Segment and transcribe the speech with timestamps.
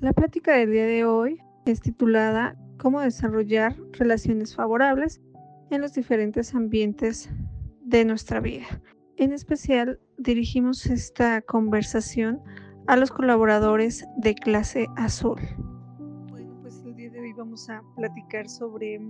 [0.00, 5.22] La plática del día de hoy es titulada Cómo desarrollar relaciones favorables
[5.70, 7.30] en los diferentes ambientes
[7.80, 8.66] de nuestra vida.
[9.16, 12.42] En especial, dirigimos esta conversación
[12.86, 15.40] a los colaboradores de clase azul.
[16.28, 19.00] Bueno, pues el día de hoy vamos a platicar sobre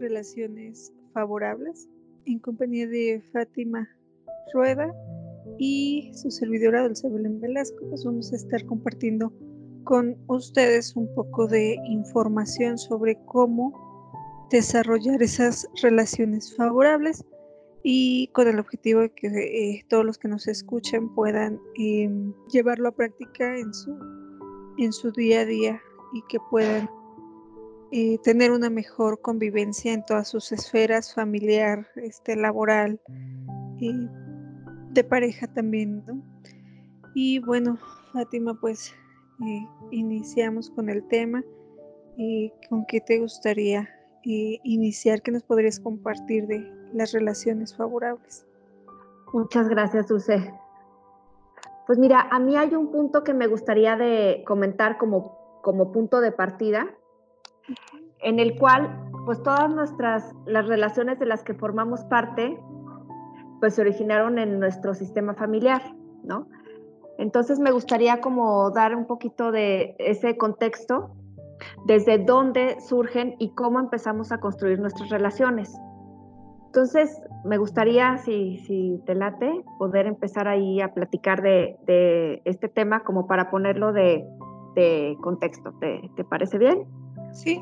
[0.00, 1.88] relaciones favorables
[2.24, 3.88] en compañía de Fátima
[4.52, 4.92] Rueda
[5.58, 9.32] y su servidora Dulce Belén Velasco, pues vamos a estar compartiendo
[9.84, 17.24] con ustedes un poco de información sobre cómo desarrollar esas relaciones favorables
[17.82, 22.88] y con el objetivo de que eh, todos los que nos escuchen puedan em, llevarlo
[22.88, 23.96] a práctica en su,
[24.78, 25.80] en su día a día
[26.14, 26.88] y que puedan
[27.92, 33.00] eh, tener una mejor convivencia en todas sus esferas, familiar, este, laboral,
[34.90, 36.02] de pareja también,
[37.14, 37.78] Y bueno,
[38.12, 38.94] Fátima, pues
[39.42, 41.42] eh, iniciamos con el tema.
[42.16, 43.88] y ¿Con qué te gustaría
[44.24, 45.22] eh, iniciar?
[45.22, 48.46] ¿Qué nos podrías compartir de las relaciones favorables?
[49.32, 50.54] Muchas gracias, Dulce.
[51.86, 56.20] Pues mira, a mí hay un punto que me gustaría de comentar como, como punto
[56.20, 56.94] de partida,
[58.20, 62.58] en el cual, pues todas nuestras, las relaciones de las que formamos parte,
[63.60, 65.82] pues se originaron en nuestro sistema familiar,
[66.22, 66.48] ¿no?
[67.18, 71.10] Entonces me gustaría como dar un poquito de ese contexto,
[71.86, 75.72] desde dónde surgen y cómo empezamos a construir nuestras relaciones.
[76.66, 82.68] Entonces, me gustaría, si, si te late, poder empezar ahí a platicar de, de este
[82.68, 84.26] tema como para ponerlo de,
[84.74, 85.72] de contexto.
[85.78, 86.84] ¿Te, ¿Te, parece bien?
[87.32, 87.60] Sí,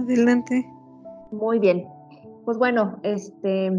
[0.00, 0.66] adelante.
[1.30, 1.86] Muy bien.
[2.46, 3.70] Pues bueno, este,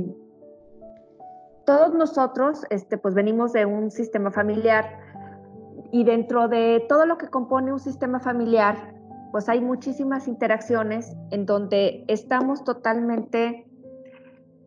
[1.66, 5.00] todos nosotros este, pues venimos de un sistema familiar
[5.96, 8.94] y dentro de todo lo que compone un sistema familiar,
[9.32, 13.66] pues hay muchísimas interacciones en donde estamos totalmente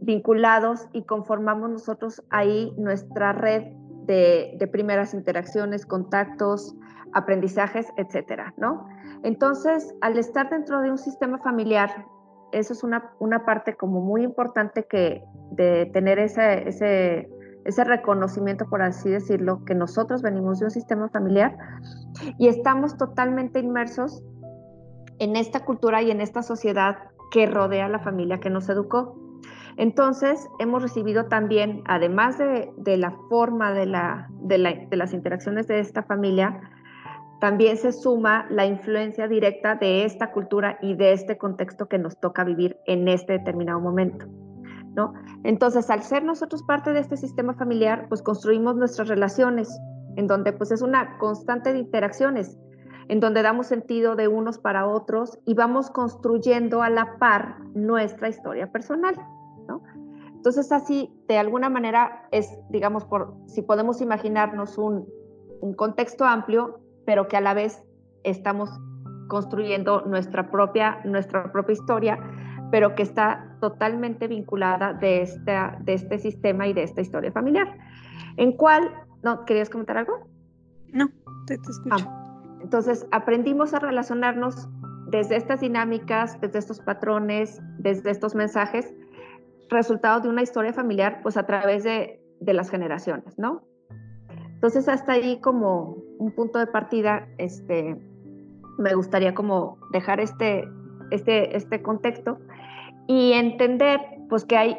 [0.00, 3.74] vinculados y conformamos nosotros ahí nuestra red
[4.06, 6.74] de, primeras interacciones, contactos,
[7.12, 8.88] aprendizajes, etcétera, ¿no?
[9.22, 12.06] Entonces, al estar dentro de un sistema familiar,
[12.52, 17.28] eso es una, una parte como muy importante que de tener ese
[17.68, 21.54] ese reconocimiento, por así decirlo, que nosotros venimos de un sistema familiar
[22.38, 24.22] y estamos totalmente inmersos
[25.18, 26.96] en esta cultura y en esta sociedad
[27.30, 29.18] que rodea a la familia que nos educó.
[29.76, 34.56] Entonces, hemos recibido también, además de, la forma de, la, de,
[34.96, 36.58] las interacciones de esta familia,
[37.38, 42.18] también se suma la influencia directa de esta cultura y de este contexto que nos
[42.18, 44.26] toca vivir en este determinado momento.
[45.44, 49.68] Entonces, al ser nosotros parte de este sistema familiar, pues construimos nuestras relaciones,
[50.16, 52.58] en donde pues es una constante de interacciones,
[53.08, 58.28] en donde damos sentido de unos para otros y vamos construyendo a la par nuestra
[58.28, 59.14] historia personal,
[60.34, 65.06] Entonces, así, de alguna manera, es, digamos, por si podemos imaginarnos un,
[65.60, 67.82] un contexto amplio, pero que a la vez
[68.22, 68.70] estamos
[69.28, 72.18] construyendo nuestra propia, nuestra propia historia,
[72.70, 77.78] pero que está totalmente vinculada de, esta, de este sistema y de esta historia familiar.
[78.36, 78.90] ¿En cuál?
[79.22, 79.44] ¿No?
[79.44, 80.28] ¿Querías comentar algo?
[80.92, 81.08] No,
[81.46, 82.06] te, escucho.
[82.08, 84.68] Ah, entonces, aprendimos a relacionarnos
[85.10, 88.94] desde estas dinámicas, desde estos patrones, desde estos mensajes,
[89.70, 93.62] resultado de una historia familiar, pues a través de, de las generaciones, ¿no?
[94.54, 97.96] Entonces, hasta ahí como un punto de partida, este,
[98.78, 100.68] me gustaría como dejar este,
[101.10, 102.38] este, este contexto
[103.06, 104.76] y entender pues que hay,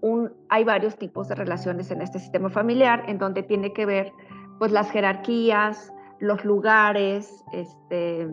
[0.00, 4.12] un, hay varios tipos de relaciones en este sistema familiar en donde tiene que ver
[4.58, 8.28] pues las jerarquías, los lugares, este,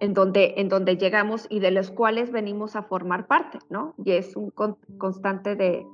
[0.00, 3.94] en donde, en donde llegamos y de los cuales venimos a formar parte, ¿no?
[4.04, 5.86] Y es un constante de,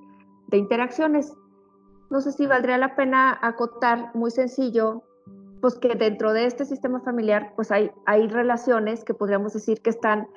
[0.47, 1.35] de interacciones.
[2.09, 5.03] No sé si valdría la pena acotar muy sencillo
[5.61, 9.91] pues que dentro de este sistema familiar, pues hay, hay relaciones que podríamos decir que
[9.91, 10.29] están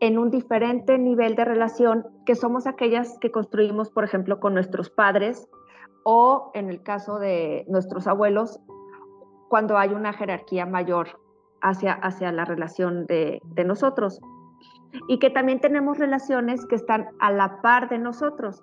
[0.00, 4.90] en un diferente nivel de relación, que somos aquellas que construimos, por ejemplo, con nuestros
[4.90, 5.48] padres
[6.04, 8.60] o en el caso de nuestros abuelos,
[9.48, 11.20] cuando hay una jerarquía mayor
[11.60, 14.20] hacia, hacia la relación de, de nosotros.
[15.06, 18.62] Y que también tenemos relaciones que están a la par de nosotros,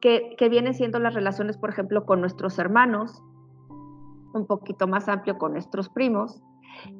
[0.00, 3.22] que, que vienen siendo las relaciones, por ejemplo, con nuestros hermanos,
[4.34, 6.42] un poquito más amplio con nuestros primos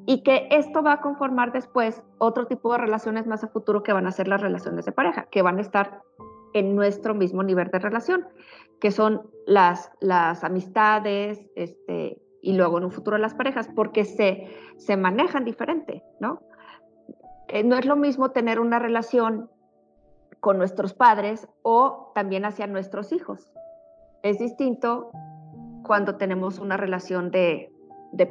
[0.05, 3.93] y que esto va a conformar después otro tipo de relaciones más a futuro que
[3.93, 6.01] van a ser las relaciones de pareja, que van a estar
[6.53, 8.27] en nuestro mismo nivel de relación,
[8.79, 14.47] que son las, las amistades, este, y luego en un futuro las parejas, porque se,
[14.77, 16.41] se manejan diferente, ¿no?
[17.47, 19.49] Eh, no es lo mismo tener una relación
[20.39, 23.51] con nuestros padres o también hacia nuestros hijos.
[24.23, 25.11] Es distinto
[25.89, 27.71] cuando tenemos una relación de,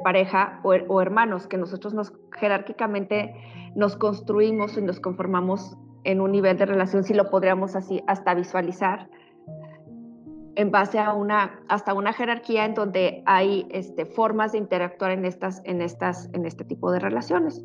[0.01, 3.35] pareja o, o, hermanos, que nosotros nos jerárquicamente
[3.75, 8.33] nos construimos y nos conformamos en un nivel de relación, si lo podríamos así hasta
[8.33, 9.09] visualizar,
[10.55, 15.25] en base a una, hasta una jerarquía en donde hay este, formas de interactuar en,
[15.25, 17.61] estas, en, estas, en este tipo de relaciones.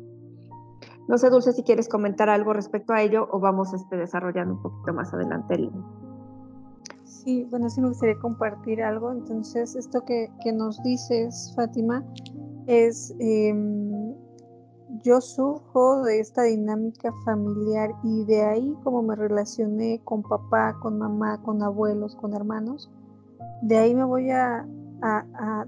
[1.07, 4.61] No sé, Dulce, si quieres comentar algo respecto a ello o vamos este, desarrollando un
[4.61, 5.71] poquito más adelante el...
[7.25, 9.11] Sí, bueno, sí me gustaría compartir algo.
[9.11, 12.05] Entonces, esto que, que nos dices, Fátima,
[12.67, 13.13] es...
[13.19, 13.53] Eh,
[15.03, 20.97] yo surjo de esta dinámica familiar y de ahí como me relacioné con papá, con
[20.97, 22.91] mamá, con abuelos, con hermanos,
[23.61, 24.67] de ahí me voy a,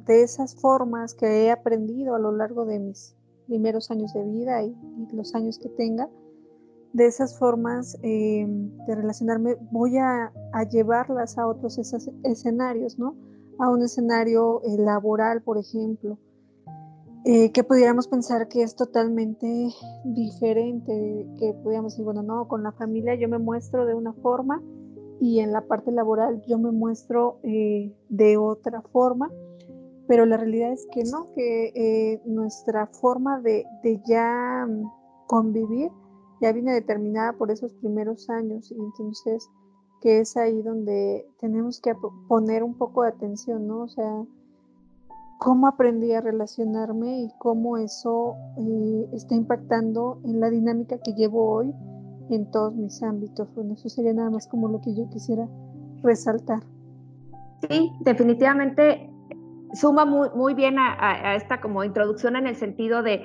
[0.05, 3.15] de esas formas que he aprendido a lo largo de mis
[3.47, 4.75] primeros años de vida y,
[5.13, 6.09] los años que tenga,
[6.93, 10.31] de esas formas em, de relacionarme, voy a,
[10.71, 11.77] llevarlas a otros
[12.23, 13.15] escenarios, ¿no?
[13.59, 16.17] A un escenario eh, laboral, por ejemplo,
[17.25, 19.69] eh, que pudiéramos pensar que es totalmente
[20.05, 24.63] diferente, que pudiéramos decir, bueno, no, con la familia yo me muestro de una forma
[25.19, 29.31] y en la parte laboral yo me muestro eh, de otra forma,
[30.07, 34.65] pero la realidad es que no, que nuestra forma de, de, ya
[35.27, 35.91] convivir
[36.41, 39.49] ya viene determinada por esos primeros años y entonces
[40.01, 41.93] que es ahí donde tenemos que
[42.27, 43.81] poner un poco de atención, ¿no?
[43.81, 44.23] O sea,
[45.39, 51.51] cómo aprendí a relacionarme y cómo eso eh, está impactando en la dinámica que llevo
[51.51, 51.73] hoy
[52.29, 53.53] en todos mis ámbitos.
[53.55, 55.47] Bueno, eso sería nada más como lo que yo quisiera
[56.03, 56.63] resaltar.
[57.69, 59.09] Sí, definitivamente
[59.73, 63.23] suma muy, muy bien a, esta como introducción en el sentido de,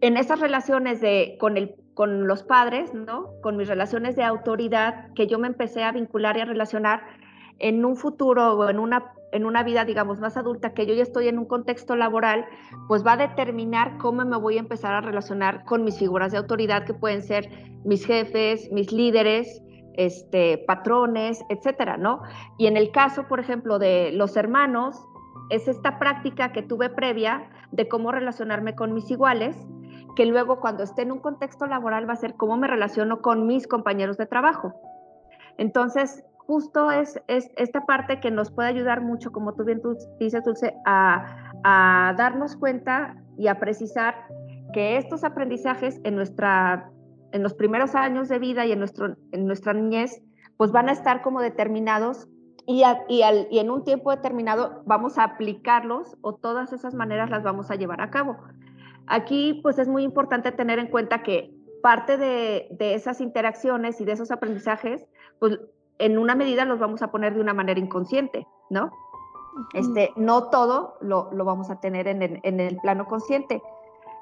[0.00, 3.30] en esas relaciones de, con, el, con los padres, ¿no?
[3.42, 7.02] Con mis relaciones de autoridad, que yo me empecé a vincular y a relacionar
[7.58, 11.02] en un futuro o en una en una vida, digamos, más adulta, que yo ya
[11.02, 12.44] estoy en un contexto laboral,
[12.86, 16.38] pues va a determinar cómo me voy a empezar a relacionar con mis figuras de
[16.38, 17.48] autoridad, que pueden ser
[17.84, 19.62] mis jefes, mis líderes,
[19.94, 22.22] este, patrones, etcétera, ¿no?
[22.58, 25.02] Y en el caso, por ejemplo, de los hermanos,
[25.50, 29.56] es esta práctica que tuve previa de cómo relacionarme con mis iguales,
[30.14, 33.46] que luego cuando esté en un contexto laboral va a ser cómo me relaciono con
[33.46, 34.74] mis compañeros de trabajo.
[35.58, 39.80] Entonces, justo es, es, esta parte que nos puede ayudar mucho, como tú bien
[40.18, 44.26] dices, Dulce, a, darnos cuenta y a precisar
[44.72, 46.90] que estos aprendizajes en, nuestra,
[47.30, 50.22] en los primeros años de vida y en, nuestro, en nuestra niñez,
[50.56, 52.28] pues van a estar como determinados
[52.66, 57.70] y, y en un tiempo determinado vamos a aplicarlos o todas esas maneras las vamos
[57.70, 58.36] a llevar a cabo.
[59.06, 64.04] Aquí pues es muy importante tener en cuenta que parte de, de esas interacciones y
[64.04, 65.04] de esos aprendizajes,
[65.38, 65.58] pues
[65.98, 68.90] en una medida los vamos a poner de una manera inconsciente, ¿no?
[69.74, 73.62] Este, no todo lo, vamos a tener en el, en el, plano consciente.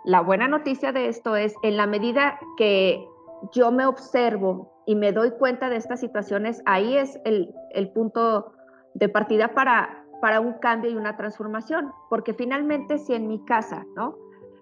[0.04, 3.06] La buena noticia de esto es, en la medida que
[3.52, 8.52] yo me observo y me doy cuenta de estas situaciones, ahí es el, el punto
[8.94, 13.86] de partida para, para un cambio y una transformación, porque finalmente si en mi casa,
[13.94, 14.16] ¿no?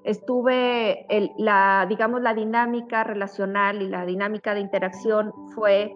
[0.04, 5.94] Estuve, el, la, digamos, la dinámica relacional y la dinámica de interacción fue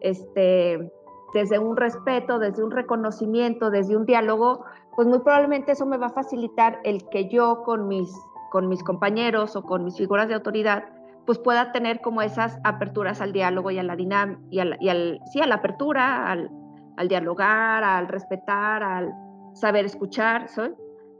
[0.00, 0.90] este,
[1.34, 4.64] desde un respeto, desde un reconocimiento, desde un diálogo,
[4.96, 8.10] pues muy probablemente eso me va a facilitar el que yo con mis,
[8.50, 10.84] con mis compañeros o con mis figuras de autoridad,
[11.26, 15.40] pues pueda tener como esas aperturas al diálogo y a la dinámica, y, al, sí,
[15.40, 16.50] a la apertura, al,
[16.96, 19.12] al, dialogar, al respetar, al
[19.54, 20.74] saber escuchar, ¿soy?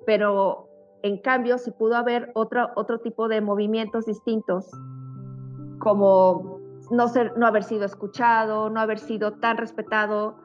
[0.06, 0.68] pero
[1.04, 4.70] en cambio, si pudo haber otro, otro tipo de movimientos distintos,
[5.78, 6.58] como
[6.90, 10.36] no, ser, no haber sido escuchado, no haber sido tan respetado,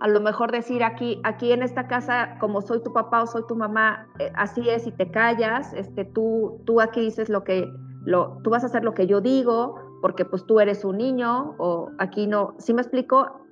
[0.00, 3.44] a lo mejor decir aquí, aquí en esta casa, como soy tu papá o soy
[3.46, 7.72] tu mamá, eh, así es y te callas, este, tú, tú aquí dices lo que,
[8.04, 11.54] lo, tú vas a hacer lo que yo digo, porque pues tú eres un niño,
[11.58, 13.46] o aquí no, ¿sí me explico?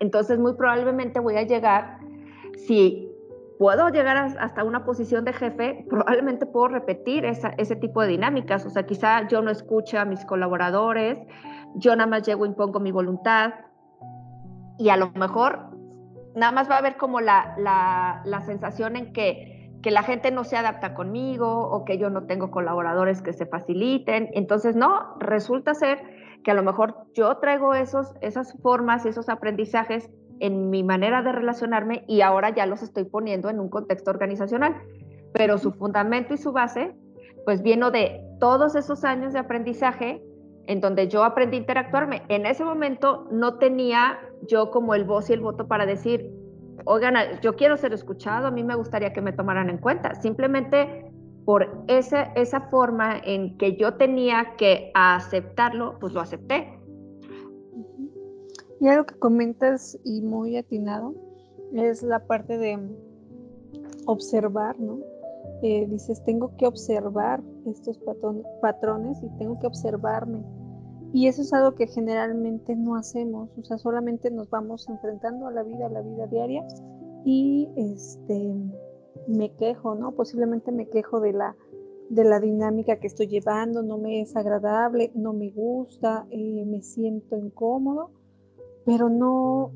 [0.00, 1.98] Entonces muy probablemente voy a llegar,
[2.56, 3.13] si
[3.58, 8.70] puedo llegar hasta una posición de jefe, probablemente puedo repetir ese tipo de dinámicas, o
[8.70, 11.18] sea, quizá yo no escuche a mis colaboradores,
[11.76, 13.54] yo nada más llego, impongo mi voluntad
[14.78, 15.70] y a lo mejor
[16.34, 20.44] nada más va a haber como la, la, sensación en que, que, la gente no
[20.44, 24.30] se adapta conmigo o que yo no tengo colaboradores que se faciliten.
[24.32, 26.02] Entonces, no, resulta ser
[26.42, 31.32] que a lo mejor yo traigo esos, esas formas, esos aprendizajes en mi manera de
[31.32, 34.74] relacionarme y ahora ya los estoy poniendo en un contexto organizacional.
[35.32, 36.94] pero su fundamento y su base,
[37.44, 40.22] pues vino de todos esos años de aprendizaje
[40.66, 42.22] en donde yo aprendí a interactuarme.
[42.28, 46.30] En ese momento no tenía yo como el voz y el voto para decir,
[46.84, 50.14] oigan, yo quiero ser escuchado, a mí me gustaría que me tomaran en cuenta.
[50.14, 51.10] Simplemente
[51.44, 56.78] por esa, esa forma en que yo tenía que aceptarlo, pues lo acepté.
[58.84, 61.14] Y algo que comentas y muy atinado
[61.72, 62.78] es la parte de
[64.04, 64.98] observar, ¿no?
[65.62, 67.98] Eh, dices, tengo que observar estos
[68.60, 70.44] patrones y tengo que observarme.
[71.14, 75.50] Y eso es algo que generalmente no hacemos, o sea, solamente nos vamos enfrentando a
[75.50, 76.62] la vida, a la vida diaria
[77.24, 78.54] y este,
[79.26, 80.12] me quejo, ¿no?
[80.12, 81.56] Posiblemente me quejo de la,
[82.10, 86.82] de la dinámica que estoy llevando, no me es agradable, no me gusta, eh, me
[86.82, 88.10] siento incómodo,
[88.84, 89.72] pero no,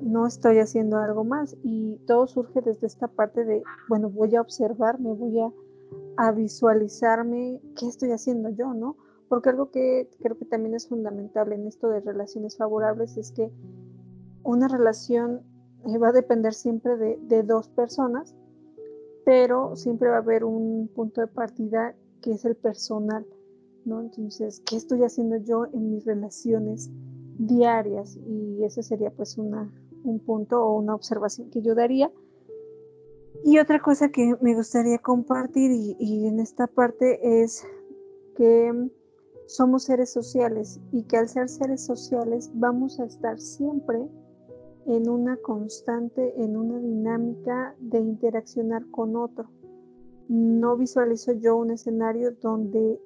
[0.00, 1.56] no estoy haciendo algo más.
[1.62, 5.52] Y todo surge desde esta parte de, bueno, voy a observarme, voy a,
[6.32, 8.96] visualizarme qué estoy haciendo yo, ¿no?
[9.28, 13.52] Porque algo que creo que también es fundamental en esto de relaciones favorables es que
[14.42, 15.42] una relación
[15.86, 18.34] eh, va a depender siempre de, de dos personas,
[19.24, 23.26] pero siempre va a haber un punto de partida que es el personal,
[23.84, 24.00] ¿no?
[24.00, 26.90] Entonces, ¿qué estoy haciendo yo en mis relaciones
[27.38, 28.16] diarias?
[28.26, 29.70] Y ese sería pues una,
[30.04, 32.10] un punto o una observación que yo daría.
[33.44, 37.64] Y otra cosa que me gustaría compartir y, en esta parte es
[38.34, 38.90] que
[39.46, 44.08] somos seres sociales y que al ser seres sociales vamos a estar siempre
[44.86, 49.48] en una constante, en una dinámica de interaccionar con otro.
[50.28, 53.00] No visualizo yo un escenario donde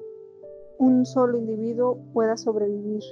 [0.79, 3.03] un solo individuo pueda sobrevivir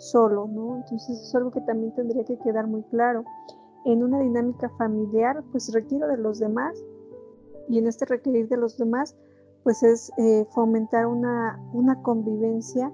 [0.00, 0.76] solo, ¿no?
[0.76, 3.24] Entonces es algo que también tendría que quedar muy claro.
[3.84, 6.82] En una dinámica familiar, pues requiero de los demás
[7.68, 9.16] y en este requerir de los demás,
[9.62, 12.92] pues es eh, fomentar una, una convivencia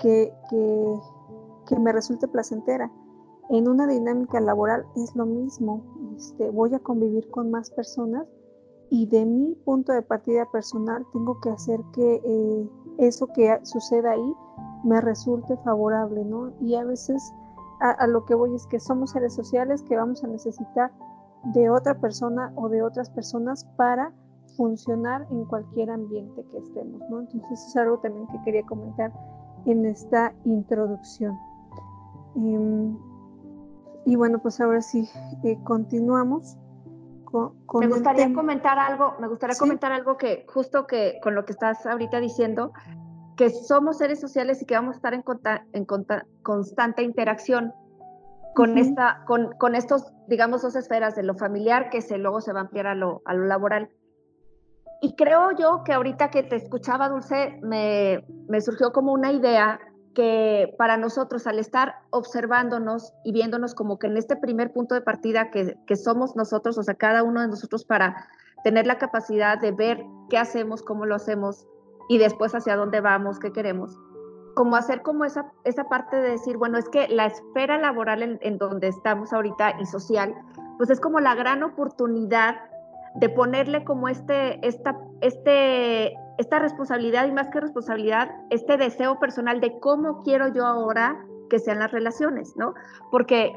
[0.00, 0.94] que, que,
[1.66, 2.90] que, me resulte placentera.
[3.50, 5.84] En una dinámica laboral es lo mismo,
[6.16, 8.26] este, voy a convivir con más personas
[8.90, 14.12] y de mi punto de partida personal tengo que hacer que eh, eso que suceda
[14.12, 14.34] ahí
[14.86, 16.52] me resulte favorable, ¿no?
[16.60, 17.34] Y a veces
[17.80, 20.92] a, lo que voy es que somos seres sociales que vamos a necesitar
[21.42, 24.12] de otra persona o de otras personas para
[24.56, 27.20] funcionar en cualquier ambiente que estemos, ¿no?
[27.20, 29.12] Entonces es algo también que quería comentar
[29.66, 31.36] en esta introducción.
[32.36, 32.96] Em,
[34.06, 35.08] y bueno, pues ahora sí,
[35.42, 36.56] eh, continuamos.
[37.24, 41.52] Con, me gustaría comentar algo, me gustaría comentar algo que justo que con lo que
[41.52, 42.72] estás ahorita diciendo,
[43.36, 45.24] que somos seres sociales y que vamos a estar en,
[45.72, 45.86] en
[46.42, 47.74] constante interacción
[48.54, 52.52] con, esta, con, con, estos, digamos, dos esferas de lo familiar que se, luego se
[52.52, 53.90] va a ampliar a lo, a lo laboral.
[55.02, 59.78] Y creo yo que ahorita que te escuchaba, Dulce, me, me surgió como una idea
[60.14, 65.02] que para nosotros, al estar observándonos y viéndonos como que en este primer punto de
[65.02, 68.26] partida que, que somos nosotros, o sea, cada uno de nosotros para
[68.64, 71.66] tener la capacidad de ver qué hacemos, cómo lo hacemos,
[72.08, 73.98] y después hacia dónde vamos, qué queremos.
[74.54, 78.58] Como hacer como esa, esa parte de decir, bueno, es que la esfera laboral en,
[78.58, 80.34] donde estamos ahorita y social,
[80.78, 82.56] pues es como la gran oportunidad
[83.16, 89.60] de ponerle como este, esta, este, esta responsabilidad y más que responsabilidad, este deseo personal
[89.60, 92.74] de cómo quiero yo ahora que sean las relaciones, ¿no?
[93.10, 93.56] Porque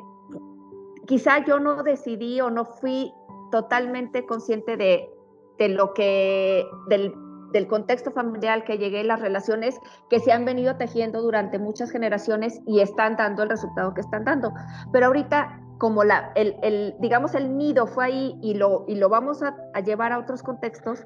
[1.08, 3.12] quizá yo no decidí o no fui
[3.52, 5.10] totalmente consciente de,
[5.58, 7.14] de lo que, del
[7.52, 9.80] del contexto familiar que llegué, las relaciones
[10.10, 14.26] que se han venido tejiendo durante muchas generaciones y están dando el resultado que están
[14.26, 14.54] dando.
[14.92, 19.44] Pero ahorita, como la, el, digamos, el nido fue ahí y lo, y lo vamos
[19.44, 21.06] a, a llevar a otros contextos,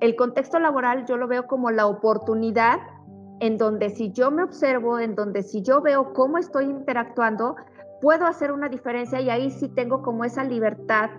[0.00, 2.78] el contexto laboral yo lo veo como la oportunidad
[3.40, 7.56] en donde si yo me observo, en donde si yo veo cómo estoy interactuando,
[8.00, 11.10] puedo hacer una diferencia y ahí sí tengo como esa libertad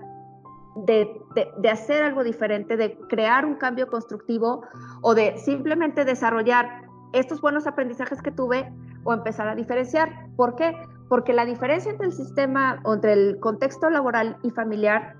[0.75, 4.63] de, hacer algo diferente, de crear un cambio constructivo
[5.01, 8.71] o de simplemente desarrollar estos buenos aprendizajes que tuve
[9.03, 10.27] o empezar a diferenciar.
[10.35, 10.75] ¿Por qué?
[11.07, 15.15] Porque la diferencia entre el sistema o entre el contexto laboral y familiar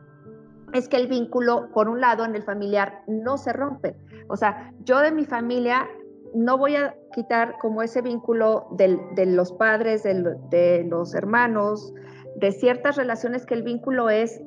[0.74, 3.96] es que el vínculo, por un lado, en el familiar no se rompe.
[4.28, 5.88] O sea, yo de mi familia
[6.34, 11.94] no voy a quitar como ese vínculo de los padres, de los hermanos,
[12.36, 14.42] de ciertas relaciones que el vínculo es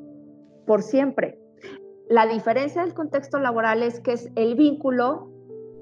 [0.68, 1.40] por siempre.
[2.08, 5.32] La diferencia del contexto laboral es que es el vínculo,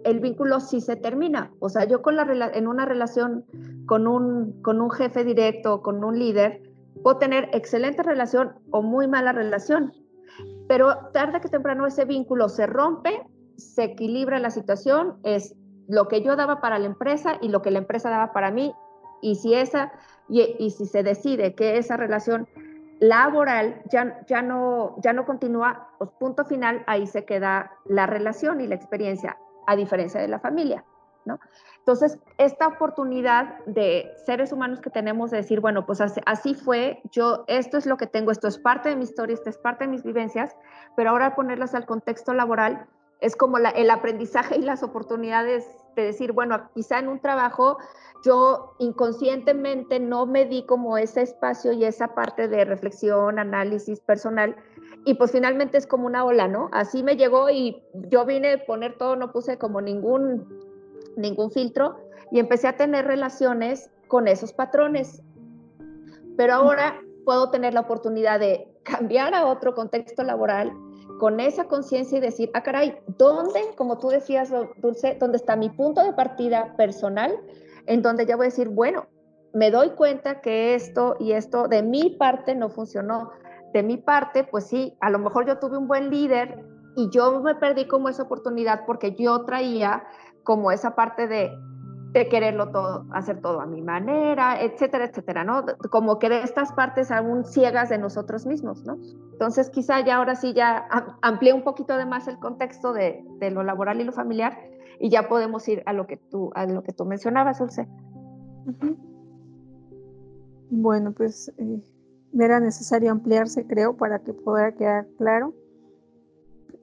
[0.05, 1.53] el vínculo sí se termina.
[1.59, 3.45] O sea, yo con la, en una relación
[3.87, 6.63] con un, con un jefe directo, con un líder,
[7.03, 9.93] puedo tener excelente relación o muy mala relación.
[10.69, 13.23] pero tarde que temprano ese vínculo se rompe,
[13.57, 15.55] se equilibra la situación, es
[15.89, 18.73] lo que yo daba para la empresa y lo que la empresa daba para mí,
[19.23, 19.93] y si esa,
[20.29, 22.49] y, si se decide que esa relación
[22.99, 28.61] laboral ya, ya, no, ya no continúa, pues punto final, ahí se queda la relación
[28.61, 29.37] y la experiencia,
[29.67, 30.85] a diferencia de la familia,
[31.25, 31.39] ¿no?
[31.79, 37.45] Entonces, esta oportunidad de seres humanos que tenemos de decir, bueno, pues así, fue, yo,
[37.47, 39.91] esto es lo que tengo, esto es parte de mi historia, esto es parte de
[39.91, 40.57] mis vivencias,
[40.97, 42.89] pero ahora ponerlas al contexto laboral
[43.21, 47.79] es como el aprendizaje y las oportunidades de decir, bueno, quizá en un trabajo
[48.25, 54.57] yo inconscientemente no me di como ese espacio y esa parte de reflexión, análisis personal,
[55.05, 56.69] y pues finalmente es como una ola, ¿no?
[56.73, 60.49] Así me llegó y yo vine a poner todo, no puse como ningún,
[61.17, 61.97] ningún filtro
[62.33, 65.23] y empecé a tener relaciones con esos patrones.
[66.37, 70.73] Pero ahora puedo tener la oportunidad de cambiar a otro contexto laboral
[71.19, 75.71] con esa conciencia y decir, ah, caray, ¿dónde, como tú decías, Dulce, dónde está mi
[75.71, 77.39] punto de partida personal?
[77.87, 79.07] En donde ya voy a decir, bueno,
[79.53, 83.31] me doy cuenta que esto y esto de mi parte no funcionó.
[83.73, 86.65] De mi parte, pues sí, a lo mejor yo tuve un buen líder
[86.97, 90.05] y yo me perdí como esa oportunidad porque yo traía
[90.45, 91.53] como esa parte de
[92.19, 95.65] de quererlo todo, hacer todo a mi manera, etcétera, etcétera, ¿no?
[95.91, 98.97] Como que de estas partes aún ciegas de nosotros mismos, ¿no?
[99.33, 100.89] Entonces quizá ya ahora sí ya
[101.21, 104.59] amplié un poquito además el contexto de, lo laboral y lo familiar
[104.99, 107.87] y ya podemos ir a lo que tú, a lo que tú mencionabas, Dulce.
[110.71, 111.83] Bueno, pues eh,
[112.39, 115.55] era necesario ampliarse, creo, para que pueda quedar claro.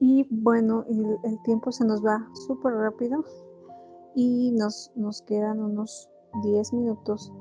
[0.00, 3.24] Y bueno, el, el tiempo se nos va súper rápido
[4.14, 6.08] y nos, nos quedan unos
[6.42, 7.32] 10 minutos.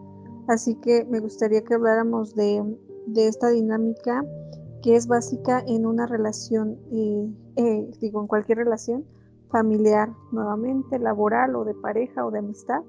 [0.48, 2.77] Así que me gustaría que habláramos de,
[3.15, 4.24] esta dinámica
[4.82, 9.06] que es básica en una relación, eh, eh, digo, en cualquier relación
[9.50, 12.82] familiar, nuevamente, laboral o de pareja o de amistad,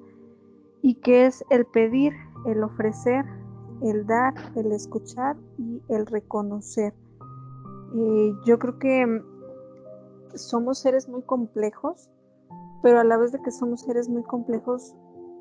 [0.83, 2.13] y que es el pedir,
[2.47, 3.25] el ofrecer,
[3.83, 6.95] el dar, el escuchar y el reconocer.
[7.95, 9.23] Eh, yo creo que
[10.35, 12.11] somos seres muy complejos
[12.85, 14.95] pero a la vez de que somos seres muy complejos,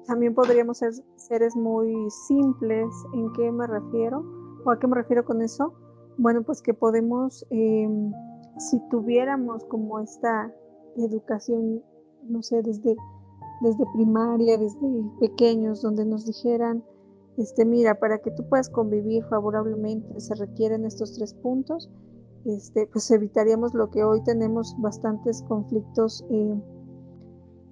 [0.08, 1.94] también podríamos ser seres muy
[2.26, 2.88] simples.
[3.14, 4.24] ¿En qué me refiero?
[4.66, 5.74] ¿O a qué me refiero con eso?
[6.18, 8.14] Bueno, pues que podemos, em,
[8.60, 10.54] si tuviéramos como esta
[10.96, 11.84] educación,
[12.24, 12.96] no sé, desde,
[13.60, 16.82] desde primaria, desde pequeños, donde nos dijeran,
[17.36, 21.92] este, mira, para que tú puedas convivir favorablemente se requieren estos tres puntos,
[22.46, 26.62] este, pues evitaríamos lo que hoy tenemos bastantes conflictos eh,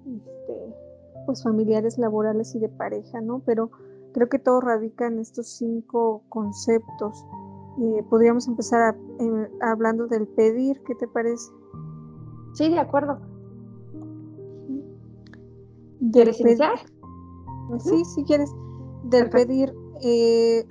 [0.06, 0.74] este,
[1.26, 3.40] pues familiares, laborales y de pareja, ¿no?
[3.44, 3.70] Pero
[4.12, 7.24] creo que todo radica en estos cinco conceptos.
[7.80, 11.50] Eh, podríamos empezar eh, hablando del pedir, ¿qué te parece?
[12.54, 13.18] Sí, de acuerdo.
[16.12, 16.78] ¿Quieres iniciar?
[17.78, 18.50] Sí, si quieres.
[19.04, 20.66] Del pedir, eh,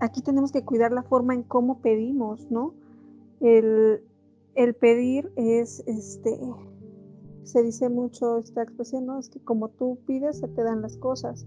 [0.00, 2.74] aquí tenemos que cuidar la forma en cómo pedimos, ¿no?
[3.40, 4.02] El,
[4.54, 6.38] el pedir es, este,
[7.44, 9.18] se dice mucho esta expresión, ¿no?
[9.18, 11.46] Es que como tú pides, se te dan las cosas.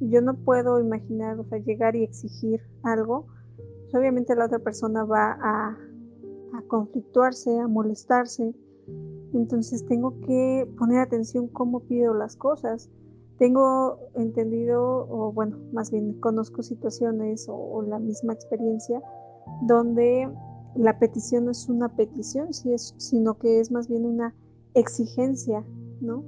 [0.00, 3.26] Yo no puedo imaginar, o sea, llegar y exigir algo.
[3.56, 5.78] Pues, obviamente la otra persona va a,
[6.68, 8.54] conflictuarse, a molestarse.
[9.32, 12.90] Entonces tengo que poner atención cómo pido las cosas.
[13.38, 19.00] Tengo entendido, o bueno, más bien conozco situaciones o, o la misma experiencia
[19.62, 20.28] donde
[20.74, 24.34] la petición no es una petición, sino que es más bien una
[24.74, 25.64] exigencia,
[26.00, 26.24] ¿no?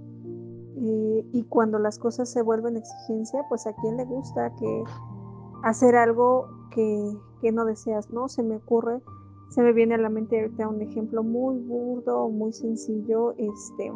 [0.76, 4.84] Eh, y cuando las cosas se vuelven exigencia, pues a quién le gusta que
[5.62, 7.12] hacer algo que,
[7.52, 8.28] no deseas, ¿no?
[8.28, 9.00] Se me ocurre,
[9.50, 13.32] se me viene a la mente ahorita un ejemplo muy burdo, muy sencillo.
[13.36, 13.92] Este,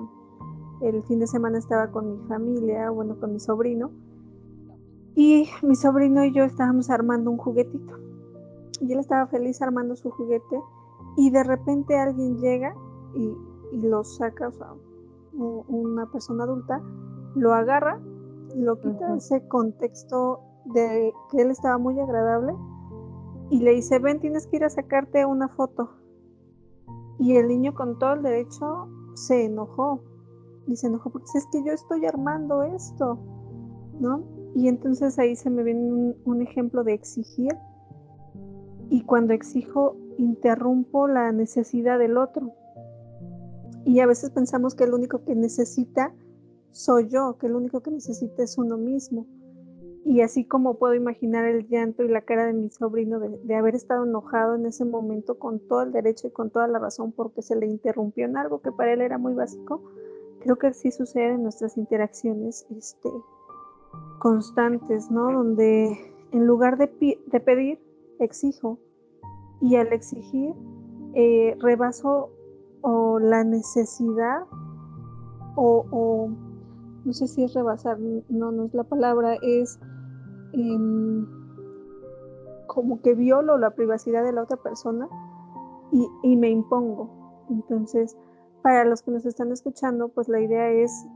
[0.82, 3.90] el fin de semana estaba con mi familia, bueno, con mi sobrino,
[5.14, 7.94] y mi sobrino y yo estábamos armando un juguetito.
[8.80, 10.60] Y él estaba feliz armando su juguete,
[11.16, 12.74] y de repente alguien llega
[13.14, 13.34] y
[13.72, 14.74] y lo saca, o sea,
[15.32, 16.80] una persona adulta
[17.34, 18.00] lo agarra,
[18.54, 22.54] lo quita ese contexto de que él estaba muy agradable
[23.50, 25.90] y le dice, ven, tienes que ir a sacarte una foto.
[27.18, 30.00] Y el niño con todo el derecho se enojó.
[30.66, 33.18] Y se enojó porque es que yo estoy armando esto,
[34.00, 34.24] ¿no?
[34.54, 37.52] Y entonces ahí se me viene un ejemplo de exigir.
[38.90, 42.52] Y cuando exijo, interrumpo la necesidad del otro.
[43.86, 46.12] Y a veces pensamos que el único que necesita
[46.72, 49.26] soy yo, que el único que necesita es uno mismo.
[50.04, 53.74] y así como puedo imaginar el llanto y la cara de mi sobrino de, haber
[53.74, 57.42] estado enojado en ese momento con todo el derecho y con toda la razón porque
[57.42, 59.82] se le interrumpió en algo que para él era muy básico,
[60.40, 63.10] creo que sí sucede en nuestras interacciones este,
[64.20, 65.32] constantes, ¿no?
[65.32, 66.88] Donde en lugar de,
[67.40, 67.80] pedir,
[68.20, 68.78] exijo
[69.60, 70.54] y al exigir
[71.14, 72.30] eh, rebaso
[72.82, 74.44] o la necesidad
[75.58, 76.28] o
[77.06, 79.78] no sé si es rebasar, no, no es la palabra, es
[80.52, 81.24] em,
[82.66, 85.08] como que violo la privacidad de la otra persona
[86.24, 87.46] y, me impongo.
[87.48, 88.16] Entonces,
[88.60, 91.06] para los que nos están escuchando, pues la idea es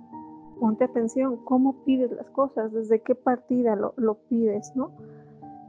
[0.60, 4.92] ponte atención, cómo pides las cosas, desde qué partida lo, lo pides, ¿no?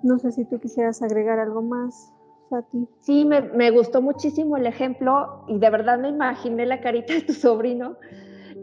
[0.04, 2.14] No sé si tú quisieras agregar algo más,
[2.52, 2.88] Fati.
[3.00, 7.22] Sí, me, me, gustó muchísimo el ejemplo y de verdad me imaginé la carita de
[7.22, 7.98] tu sobrino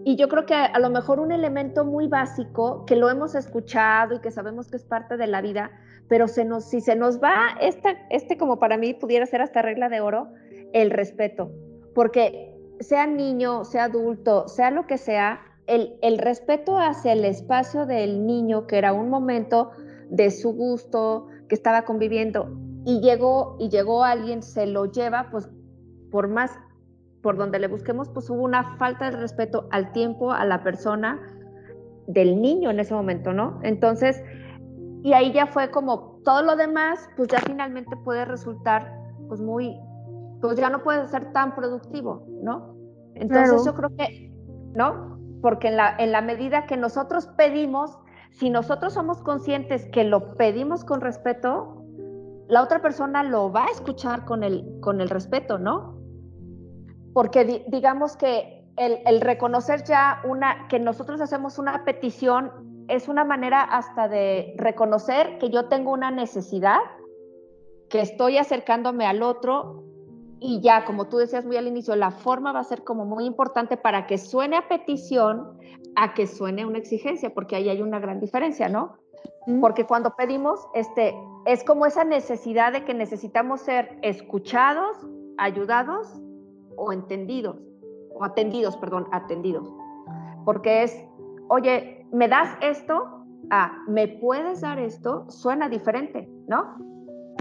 [0.04, 4.14] y yo creo que a, lo mejor un elemento muy básico que lo hemos escuchado
[4.14, 5.70] y que sabemos que es parte de la vida,
[6.08, 10.28] pero si se nos va, este como para mí pudiera ser hasta regla de oro,
[10.72, 11.50] el respeto.
[11.94, 17.84] Porque sea niño, sea adulto, sea lo que sea, el, el respeto hacia el espacio
[17.84, 19.72] del niño, que era un momento
[20.08, 22.48] de su gusto, que estaba conviviendo,
[22.88, 25.46] y llegó, y llegó alguien, se lo lleva, pues
[26.10, 26.58] por más
[27.22, 31.20] por donde le busquemos, pues hubo una falta de respeto al tiempo, a la persona
[32.06, 33.60] del niño en ese momento, ¿no?
[33.62, 34.22] Entonces,
[35.02, 38.90] y ahí ya fue como todo lo demás, pues ya finalmente puede resultar,
[39.28, 39.78] pues muy,
[40.40, 42.74] pues ya no puede ser tan productivo, ¿no?
[43.16, 44.32] Entonces yo creo que,
[44.74, 45.18] ¿no?
[45.42, 47.98] Porque en la, en la medida que nosotros pedimos,
[48.30, 51.77] si nosotros somos conscientes que lo pedimos con respeto,
[52.48, 55.98] la otra persona lo va a escuchar con el, con el respeto, ¿no?
[57.18, 63.62] porque digamos que el, reconocer ya una, que nosotros hacemos una petición es una manera
[63.62, 66.78] hasta de reconocer que yo tengo una necesidad,
[67.90, 69.82] que estoy acercándome al otro
[70.38, 73.24] y ya, como tú decías muy al inicio, la forma va a ser como muy
[73.24, 75.58] importante para que suene a petición
[75.96, 78.96] a que suene una exigencia, porque ahí hay una gran diferencia, ¿no?
[79.60, 81.16] Porque cuando pedimos, este,
[81.48, 84.98] es como esa necesidad de que necesitamos ser escuchados,
[85.38, 86.20] ayudados
[86.76, 87.56] o entendidos,
[88.12, 89.66] o atendidos, perdón, atendidos.
[90.44, 90.94] Porque es,
[91.48, 93.24] oye, ¿me das esto?
[93.48, 95.24] Ah, ¿me puedes dar esto?
[95.30, 96.76] Suena diferente, ¿no?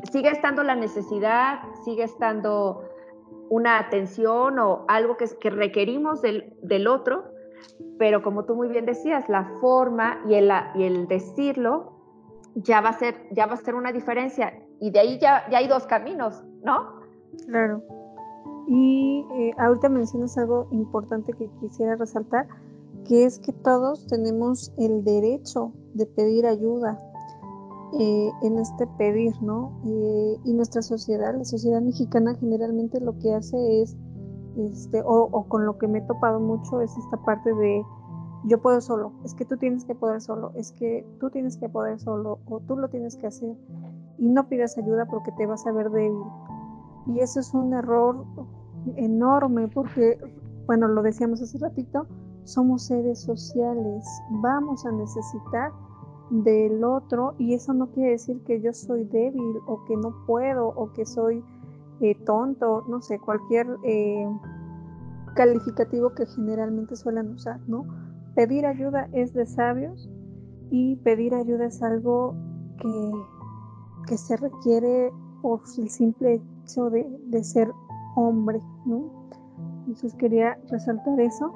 [0.09, 2.83] Sigue estando la necesidad, sigue estando
[3.49, 7.25] una atención o algo que, que requerimos del, del otro,
[7.99, 11.96] pero como tú muy bien decías, la forma y el, y el decirlo
[12.63, 14.53] ya va a ser, ya va a ser una diferencia.
[14.79, 16.97] Y de ahí ya, ya hay dos caminos, ¿no?
[17.45, 17.83] Claro.
[18.67, 22.47] Y eh, ahorita mencionas algo importante que quisiera resaltar,
[23.07, 26.99] que es que todos tenemos el derecho de pedir ayuda
[27.99, 29.79] eh, en este pedir, ¿no?
[29.85, 33.95] Eh, y nuestra sociedad, la sociedad mexicana generalmente lo que hace es,
[34.57, 37.83] este, o, o, con lo que me he topado mucho es esta parte de
[38.47, 41.69] yo puedo solo, es que tú tienes que poder solo, es que tú tienes que
[41.69, 43.55] poder solo, o tú lo tienes que hacer,
[44.17, 46.23] y no pidas ayuda porque te vas a ver débil.
[47.07, 48.25] Y eso es un error
[48.95, 50.17] enorme porque,
[50.65, 52.07] bueno, lo decíamos hace ratito,
[52.43, 54.05] somos seres sociales,
[54.41, 55.71] vamos a necesitar
[56.29, 60.67] del otro y eso no quiere decir que yo soy débil o que no puedo
[60.67, 61.43] o que soy
[62.01, 64.27] eh, tonto, no sé, cualquier eh,
[65.35, 67.85] calificativo que generalmente suelen usar, ¿no?
[68.37, 70.07] Pedir ayuda es de sabios
[70.69, 72.35] y pedir ayuda es algo
[72.79, 73.11] que,
[74.05, 77.71] que se requiere por el simple hecho de, de ser
[78.15, 79.31] hombre, ¿no?
[79.79, 81.51] Entonces quería resaltar eso.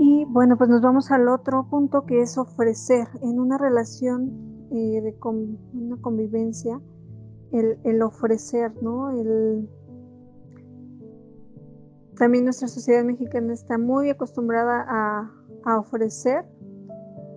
[0.00, 5.00] Y bueno, pues nos vamos al otro punto que es ofrecer en una relación eh,
[5.00, 5.16] de
[5.74, 6.80] una convivencia,
[7.52, 9.10] el, ofrecer, ¿no?
[9.10, 9.70] El,
[12.16, 16.44] también nuestra sociedad mexicana está muy acostumbrada a, a ofrecer,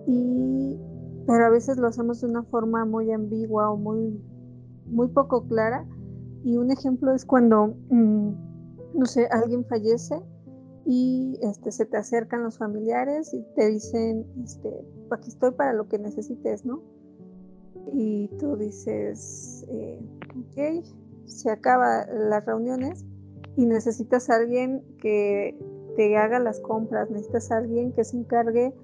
[0.06, 0.78] y,
[1.26, 4.20] pero a veces lo hacemos de una forma muy ambigua o muy,
[4.86, 5.86] muy poco clara
[6.44, 8.30] y un ejemplo es cuando, mm,
[8.94, 10.20] no sé, alguien fallece
[10.84, 14.68] y este, se te acercan los familiares y te dicen, este,
[15.10, 16.82] aquí estoy para lo que necesites, ¿no?
[17.92, 20.84] Y tú dices, eh, ok,
[21.26, 23.04] se acaba las reuniones
[23.56, 25.56] y necesitas a alguien que
[25.96, 28.74] te haga las compras, necesitas a alguien que se encargue,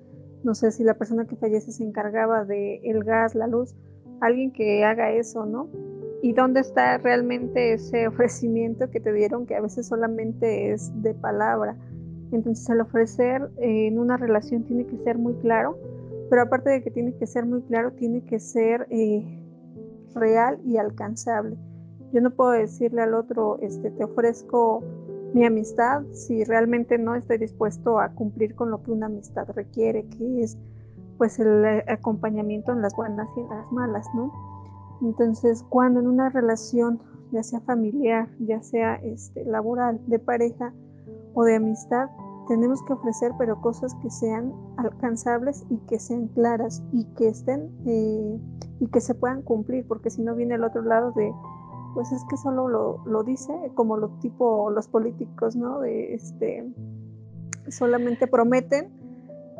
[0.44, 3.74] no sé si la persona que fallece se encargaba de el gas, la luz,
[4.20, 5.68] alguien que haga eso, ¿no?
[6.20, 11.14] y dónde está realmente ese ofrecimiento que te dieron que a veces solamente es de
[11.14, 11.76] palabra.
[12.32, 15.78] Entonces el ofrecer en una relación tiene que ser muy claro
[16.28, 19.24] pero aparte de que tiene que ser muy claro, tiene que ser eh,
[20.14, 21.56] real y alcanzable.
[22.12, 24.82] Yo no puedo decirle al otro, este, te ofrezco
[25.34, 30.06] mi amistad si realmente no estoy dispuesto a cumplir con lo que una amistad requiere,
[30.08, 30.56] que es
[31.18, 34.32] pues el eh, acompañamiento en las buenas y en las malas, ¿no?
[35.02, 37.00] Entonces, cuando en una relación,
[37.32, 40.72] ya sea familiar, ya sea este, laboral, de pareja
[41.34, 42.08] o de amistad,
[42.48, 47.70] tenemos que ofrecer, pero cosas que sean alcanzables y que sean claras y que estén
[47.84, 48.40] eh,
[48.80, 51.32] y que se puedan cumplir, porque si no viene el otro lado de,
[51.98, 55.80] pues es que solo lo, lo dice, como lo tipo los políticos, ¿no?
[55.80, 56.64] De este,
[57.70, 58.92] solamente prometen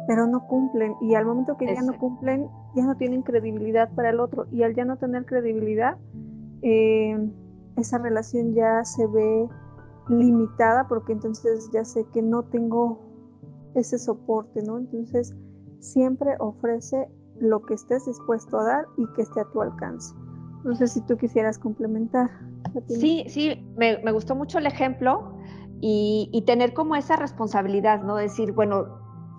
[0.07, 4.11] pero no cumplen y al momento que ya no cumplen, ya no tienen credibilidad para
[4.11, 5.99] el otro y al ya no tener credibilidad,
[6.63, 7.29] eh,
[7.77, 9.49] esa relación ya se ve
[10.09, 13.01] limitada porque entonces ya sé que no tengo
[13.75, 14.79] ese soporte, ¿no?
[14.79, 15.35] Entonces
[15.81, 20.15] siempre ofrece lo que estés dispuesto a dar y que esté a tu alcance.
[20.69, 22.29] No sé si tú quisieras complementar.
[22.89, 25.33] Sí, sí, me, me, gustó mucho el ejemplo
[25.81, 28.17] y, y, tener como esa responsabilidad, ¿no?
[28.17, 28.85] Decir, bueno,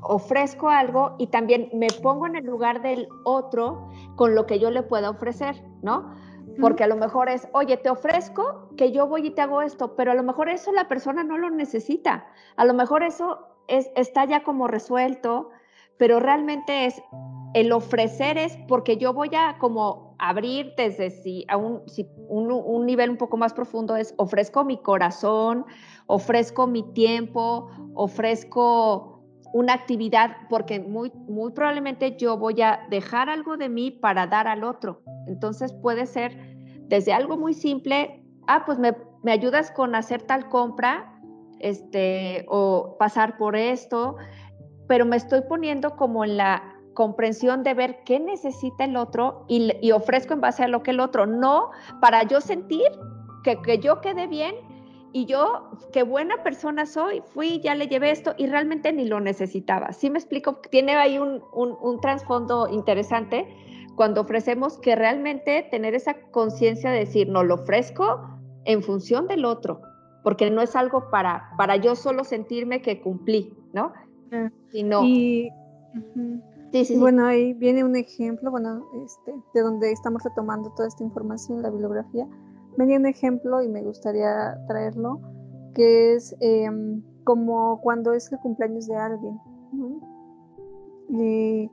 [0.02, 4.72] ofrezco algo y también me pongo en el lugar del otro con lo que yo
[4.72, 6.15] le pueda ofrecer, ¿no?
[6.60, 9.96] Porque a lo mejor es, oye, te ofrezco que yo voy y te hago esto,
[9.96, 12.26] pero a lo mejor eso la persona no lo necesita.
[12.58, 15.52] A lo mejor eso es, está ya como resuelto,
[15.98, 17.04] pero realmente es
[17.54, 22.86] el ofrecer es porque yo voy a como abrir desde si a un, si un,
[22.86, 25.66] nivel un poco más profundo es ofrezco mi corazón,
[26.08, 33.58] ofrezco mi tiempo, ofrezco una actividad porque muy, muy probablemente yo voy a dejar algo
[33.58, 35.02] de mí para dar al otro.
[35.28, 36.38] Entonces puede ser
[36.88, 41.20] desde algo muy simple, ah, pues me, me ayudas con hacer tal compra,
[41.60, 44.16] este, o pasar por esto,
[44.88, 49.72] pero me estoy poniendo como en la comprensión de ver qué necesita el otro y,
[49.82, 51.70] y ofrezco en base a lo que el otro, no
[52.02, 52.92] para yo sentir
[53.42, 54.54] que, que yo quede bien
[55.14, 59.22] y yo, qué buena persona soy, fui, ya le llevé esto y realmente ni lo
[59.22, 59.94] necesitaba.
[59.94, 63.48] Sí me explico, tiene ahí un, un, trasfondo interesante
[63.96, 68.20] cuando ofrecemos que realmente tener esa conciencia de decir, no lo ofrezco
[68.66, 69.80] en función del otro,
[70.22, 73.94] porque no es algo para, para yo solo sentirme que cumplí, ¿no?
[74.34, 75.06] Ah, Sino...
[75.06, 75.50] Y,
[76.71, 81.03] sí, sí, bueno, ahí viene un ejemplo, bueno, este, de donde estamos retomando toda esta
[81.03, 82.27] información, la bibliografía
[82.79, 85.19] venía un ejemplo y me gustaría traerlo,
[85.73, 89.39] que es em, como cuando es el cumpleaños de alguien.
[91.10, 91.69] Y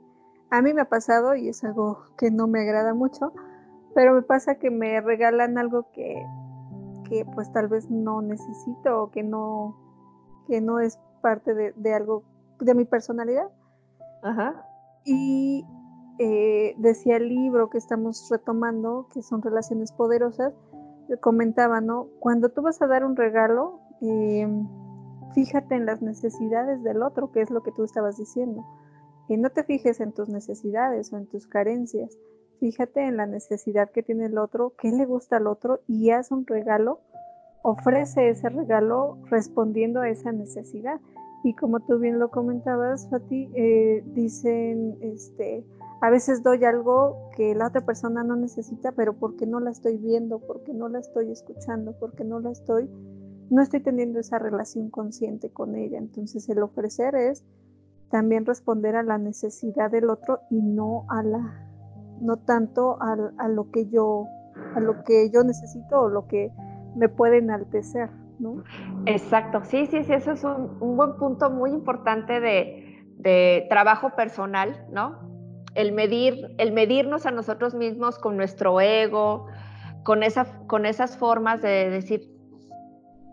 [0.49, 3.31] a mí me ha pasado, y es algo que no me agrada mucho,
[3.95, 6.25] pero me pasa que me regalan algo que,
[7.09, 9.77] que pues tal vez no necesito o que no,
[10.47, 12.23] que no es parte de, algo
[12.59, 13.49] de mi personalidad.
[14.23, 14.66] Ajá.
[15.09, 15.65] Y
[16.19, 20.53] eh, decía el libro que estamos retomando, que son relaciones poderosas,
[21.21, 22.09] comentaba, ¿no?
[22.19, 24.67] Cuando tú vas a dar un regalo, em,
[25.33, 28.65] fíjate en las necesidades del otro, que es lo que tú estabas diciendo.
[29.29, 32.17] Y no te fijes en tus necesidades o en tus carencias.
[32.59, 36.31] Fíjate en la necesidad que tiene el otro, qué le gusta al otro y haz
[36.31, 36.99] un regalo.
[37.61, 40.99] Ofrece ese regalo respondiendo a esa necesidad.
[41.43, 45.65] Y como tú bien lo comentabas, Fati, eh, dicen, este,
[46.01, 49.97] a veces doy algo que la otra persona no necesita, pero porque no la estoy
[49.97, 52.89] viendo, porque no la estoy escuchando, porque no la estoy,
[53.49, 55.97] no estoy teniendo esa relación consciente con ella.
[55.97, 57.43] Entonces el ofrecer es
[58.09, 61.67] también responder a la necesidad del otro y no a la,
[62.21, 64.25] no tanto a, lo que yo,
[64.75, 66.51] a lo que yo necesito o lo que
[66.95, 68.09] me puede enaltecer,
[69.05, 74.11] Exacto, sí, sí, sí, eso es un, un buen punto muy importante de, de trabajo
[74.15, 75.27] personal, ¿no?
[75.77, 79.45] el, medir, el medirnos a nosotros mismos con nuestro ego,
[80.03, 82.31] con, esa, con esas formas de decir,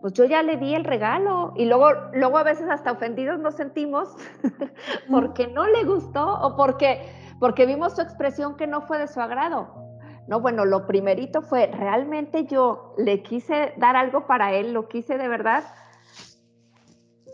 [0.03, 3.55] pues yo ya le di el regalo y luego, luego a veces hasta ofendidos nos
[3.55, 4.15] sentimos
[5.11, 7.01] porque no le gustó o porque,
[7.41, 9.84] porque vimos su expresión que no fue de su agrado.
[10.27, 15.19] No, bueno, lo primerito fue, realmente yo le quise dar algo para él, lo quise
[15.19, 15.65] de verdad,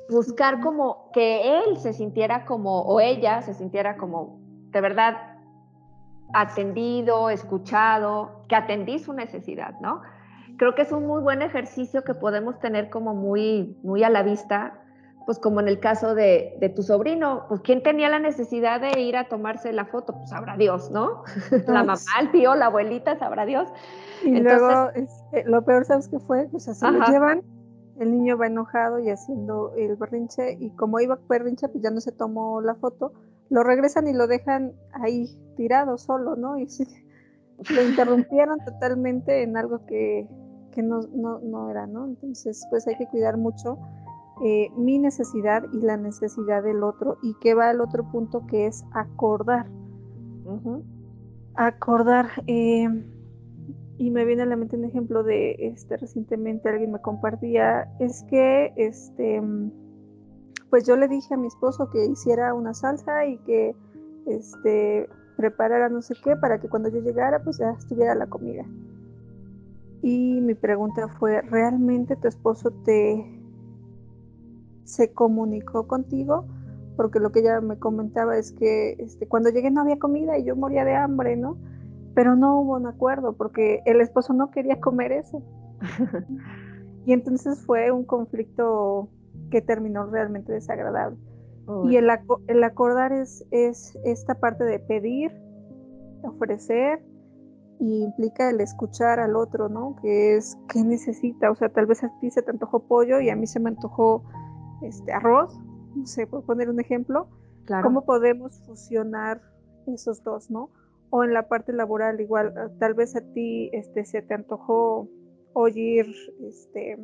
[0.08, 5.36] buscar como que él se sintiera como, o ella se sintiera como de verdad
[6.32, 10.02] atendido, escuchado, que atendí su necesidad, ¿no?
[10.56, 14.22] Creo que es un muy buen ejercicio que podemos tener como muy, muy a la
[14.22, 14.79] vista,
[15.26, 19.16] pues como en el caso de, tu sobrino, pues ¿quién tenía la necesidad de ir
[19.16, 20.14] a tomarse la foto?
[20.14, 21.24] Pues sabrá Dios, ¿no?
[21.66, 23.68] la mamá, el tío, la abuelita, sabrá Dios.
[24.24, 26.48] Y luego, este, lo peor, ¿sabes qué fue?
[26.50, 27.42] Pues así lo llevan
[28.00, 32.00] el niño va enojado y haciendo el berrinche y como iba berrinche pues ya no
[32.00, 33.12] se tomó la foto,
[33.50, 36.58] lo regresan y lo dejan ahí tirado solo, ¿no?
[36.58, 36.66] Y
[37.70, 40.26] lo interrumpieron totalmente en algo que,
[40.78, 42.06] no, no, era, ¿no?
[42.06, 43.78] Entonces pues hay que cuidar mucho
[44.42, 48.66] eh, mi necesidad y la necesidad del otro y que va al otro punto que
[48.66, 49.66] es acordar.
[51.54, 52.30] Acordar.
[52.46, 52.88] Eh,
[53.98, 58.22] y me viene a la mente un ejemplo de este recientemente alguien me compartía es
[58.30, 59.42] que este
[60.70, 63.76] pues yo le dije a mi esposo que hiciera una salsa y que
[64.26, 68.64] este preparara no sé qué para que cuando yo llegara pues ya estuviera la comida
[70.00, 73.39] y mi pregunta fue realmente tu esposo te
[74.90, 76.46] se comunicó contigo
[76.96, 80.44] porque lo que ella me comentaba es que este, cuando llegué no había comida y
[80.44, 81.56] yo moría de hambre, ¿no?
[82.14, 85.42] pero no hubo un acuerdo porque el esposo no quería comer eso.
[87.06, 89.08] y entonces fue un conflicto
[89.50, 91.18] que terminó realmente desagradable.
[91.88, 92.10] Y el,
[92.48, 95.30] el, acordar es, es esta parte de pedir,
[96.24, 97.00] ofrecer,
[97.78, 99.94] y implica el escuchar al otro, ¿no?
[100.02, 101.48] Que es qué necesita.
[101.48, 103.68] O sea, tal vez a ti se te antojó pollo y a mí se me
[103.68, 104.24] antojó
[104.82, 105.58] este arroz.
[105.94, 107.28] No sé, por poner un ejemplo.
[107.82, 109.40] ¿Cómo podemos fusionar
[109.86, 110.70] esos dos, no?
[111.10, 115.08] o en la parte laboral igual, ah, tal vez a ti este, se te antojó
[115.52, 116.06] oír,
[116.42, 116.98] este,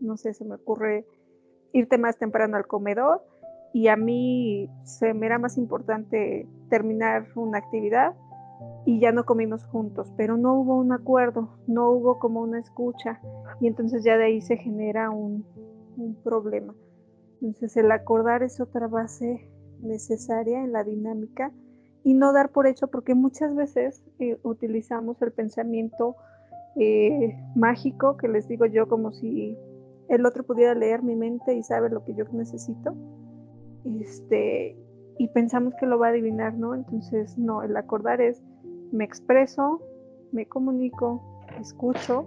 [0.00, 1.06] no sé, se me ocurre
[1.72, 3.22] irte más temprano al comedor
[3.72, 8.14] y a mí se me era más importante terminar una actividad
[8.86, 13.20] y ya no comimos juntos, pero no hubo un acuerdo, no hubo como una escucha
[13.60, 15.44] y entonces ya de ahí se genera un,
[15.96, 16.74] un problema.
[17.40, 21.52] Entonces el acordar es otra base necesaria en la dinámica
[22.02, 26.16] y no dar por hecho, porque muchas veces eh, utilizamos el pensamiento
[26.76, 29.56] eh, mágico, que les digo yo, como si
[30.08, 32.94] el otro pudiera leer mi mente y saber lo que yo necesito,
[34.00, 34.76] este,
[35.18, 36.74] y pensamos que lo va a adivinar, ¿no?
[36.74, 38.42] Entonces, no, el acordar es,
[38.92, 39.80] me expreso,
[40.32, 41.22] me comunico,
[41.60, 42.26] escucho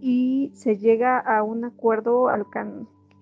[0.00, 2.48] y se llega a un acuerdo al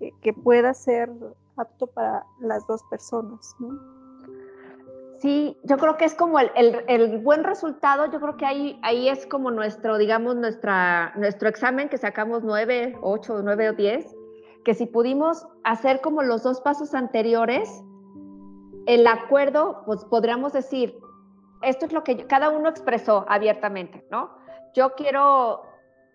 [0.01, 1.09] que, que pueda ser
[1.57, 4.01] apto para las dos personas, ¿no?
[5.21, 9.27] Sí, yo creo que es como el, buen resultado, yo creo que ahí, ahí es
[9.27, 14.17] como nuestro, digamos, nuestra, nuestro examen que sacamos nueve, ocho, nueve o diez,
[14.65, 17.85] que si pudimos hacer como los dos pasos anteriores,
[18.87, 20.99] el acuerdo, pues podríamos decir,
[21.61, 24.31] esto es lo que cada uno expresó abiertamente, ¿no?
[24.75, 25.65] Yo quiero,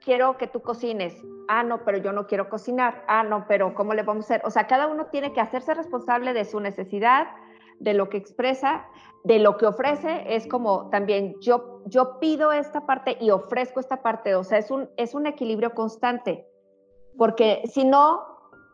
[0.05, 1.21] quiero que tú cocines.
[1.47, 3.03] Ah, no, pero yo no quiero cocinar.
[3.07, 4.41] Ah, no, pero ¿cómo le vamos a hacer?
[4.45, 7.27] O sea, cada uno tiene que hacerse responsable de su necesidad,
[7.79, 8.85] de lo que expresa,
[9.25, 14.03] de lo que ofrece, es como también yo, yo pido esta parte y ofrezco esta
[14.03, 16.47] parte, o sea, es un, es un equilibrio constante,
[17.17, 18.23] porque si no,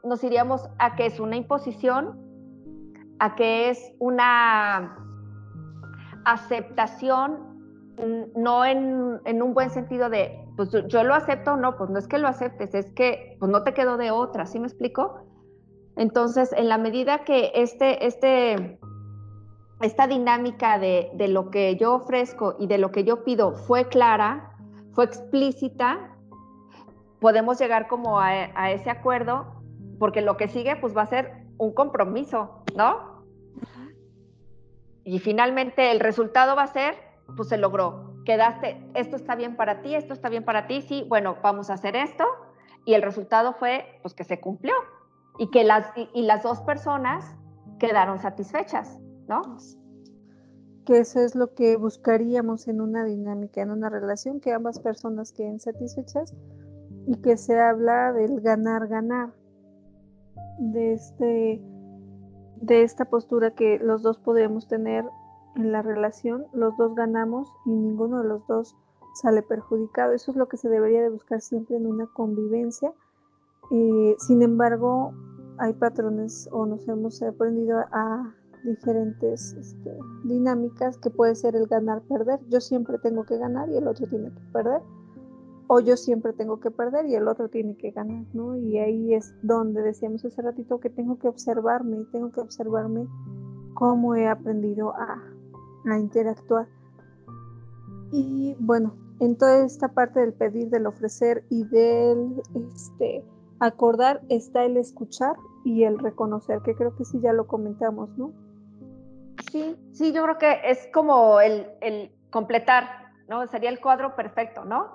[0.03, 2.19] nos iríamos a que es una imposición,
[3.19, 4.97] a que es una
[6.25, 7.50] aceptación,
[8.35, 11.99] no en, en, un buen sentido de, pues yo lo acepto o no, pues no
[11.99, 15.25] es que lo aceptes, es que pues no te quedó de otra, ¿sí me explico?
[15.95, 18.79] Entonces, en la medida que este, este,
[19.81, 24.55] esta dinámica de, lo que yo ofrezco y de lo que yo pido fue clara,
[24.93, 26.15] fue explícita,
[27.19, 29.61] podemos llegar como a, ese acuerdo,
[29.99, 33.23] porque lo que sigue pues va a ser un compromiso, ¿no?
[35.03, 36.95] Y finalmente el resultado va a ser,
[37.35, 41.05] pues se logró, quedaste, esto está bien para ti, esto está bien para ti, sí,
[41.09, 42.25] bueno, vamos a hacer esto,
[42.85, 44.73] y el resultado fue, pues que se cumplió,
[45.37, 47.35] y que las, y las dos personas
[47.79, 48.99] quedaron satisfechas.
[50.85, 55.31] Que eso es lo que buscaríamos en una dinámica, en una relación, que ambas personas
[55.31, 56.33] queden satisfechas
[57.07, 59.33] y que se habla del ganar-ganar,
[60.59, 61.61] de, este,
[62.57, 65.05] de esta postura que los dos podemos tener
[65.55, 68.75] en la relación, los dos ganamos y ninguno de los dos
[69.13, 70.13] sale perjudicado.
[70.13, 72.93] Eso es lo que se debería de buscar siempre en una convivencia.
[73.71, 75.13] Eh, sin embargo,
[75.57, 78.33] hay patrones o nos hemos aprendido a
[78.63, 82.39] diferentes este, dinámicas que puede ser el ganar-perder.
[82.49, 84.81] Yo siempre tengo que ganar y el otro tiene que perder.
[85.67, 88.57] O yo siempre tengo que perder y el otro tiene que ganar, ¿no?
[88.57, 93.07] Y ahí es donde decíamos hace ratito que tengo que observarme, tengo que observarme
[93.73, 95.23] cómo he aprendido a,
[95.89, 96.67] a interactuar.
[98.11, 102.41] Y bueno, en toda esta parte del pedir, del ofrecer y del
[102.73, 103.23] este,
[103.59, 108.33] acordar está el escuchar y el reconocer, que creo que sí ya lo comentamos, ¿no?
[109.51, 113.45] Sí, sí, yo creo que es como el, completar, ¿no?
[113.47, 114.87] Sería el cuadro perfecto, ¿no?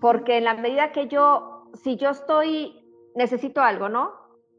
[0.00, 2.84] Porque en la medida que yo, si yo estoy
[3.14, 4.12] necesito algo, ¿no?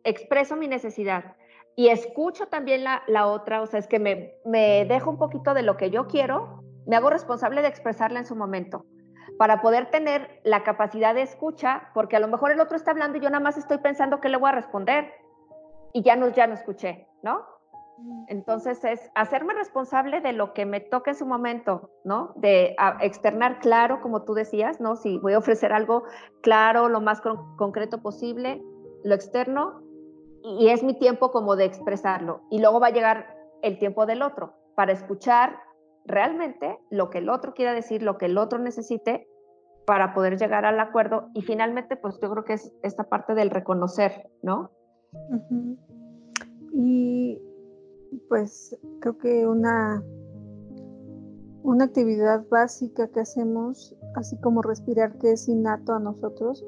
[0.04, 1.36] Expreso mi necesidad
[1.80, 5.54] y escucho también la, la otra, o sea, es que me, me dejo un poquito
[5.54, 8.86] de lo que yo quiero, me hago responsable de expresarla en su momento
[9.38, 13.18] para poder tener la capacidad de escucha, porque a lo mejor el otro está hablando
[13.18, 15.10] y yo nada más estoy pensando qué le voy a responder
[15.94, 17.46] y ya no, ya no escuché, ¿no?
[18.28, 22.34] Entonces es hacerme responsable de lo que me toque en su momento, ¿no?
[22.36, 24.98] De externar claro, como tú decías, ¿no?
[24.98, 26.04] Si voy a ofrecer algo
[26.42, 27.22] claro, lo más
[27.56, 28.62] concreto posible,
[29.06, 29.82] lo externo,
[30.44, 32.42] y es mi tiempo como de expresarlo.
[32.50, 35.60] Y luego va a llegar el tiempo del otro para escuchar
[36.06, 39.28] realmente lo que el otro quiera decir, lo que el otro necesite
[39.86, 41.30] para poder llegar al acuerdo.
[41.34, 44.72] Y finalmente, pues yo creo que es esta parte del reconocer, ¿no?
[46.74, 47.42] Y
[48.28, 50.04] pues creo que una,
[51.64, 56.66] una actividad básica que hacemos, así como respirar, que es innato a nosotros,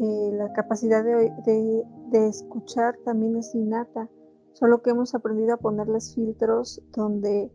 [0.00, 1.84] eh, la capacidad de,
[2.28, 4.08] escuchar también es innata,
[4.52, 7.50] solo que hemos aprendido a ponerles filtros donde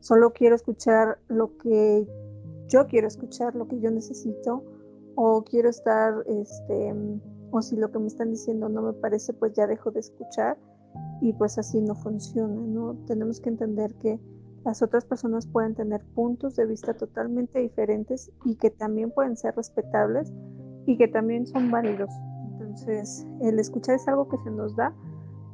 [0.00, 2.06] solo quiero escuchar lo que
[2.68, 4.64] yo quiero escuchar, lo que yo necesito,
[5.16, 6.94] o quiero estar, este,
[7.50, 10.56] o si lo que me están diciendo no me parece, pues ya dejo de escuchar
[11.20, 12.96] y pues así no funciona, ¿no?
[13.06, 14.20] Tenemos que entender que
[14.64, 19.56] las otras personas pueden tener puntos de vista totalmente diferentes y que también pueden ser
[19.56, 20.32] respetables
[20.90, 22.10] y que también son válidos.
[22.50, 24.92] Entonces, el escuchar es algo que se nos da,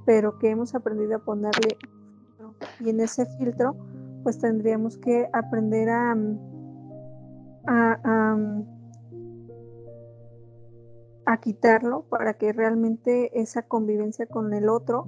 [0.06, 1.76] pero que hemos aprendido a ponerle
[2.80, 3.76] y en ese filtro
[4.22, 6.38] pues tendríamos que aprender a, mm,
[7.66, 8.64] mm,
[11.26, 15.06] a, quitarlo para que realmente esa convivencia con el otro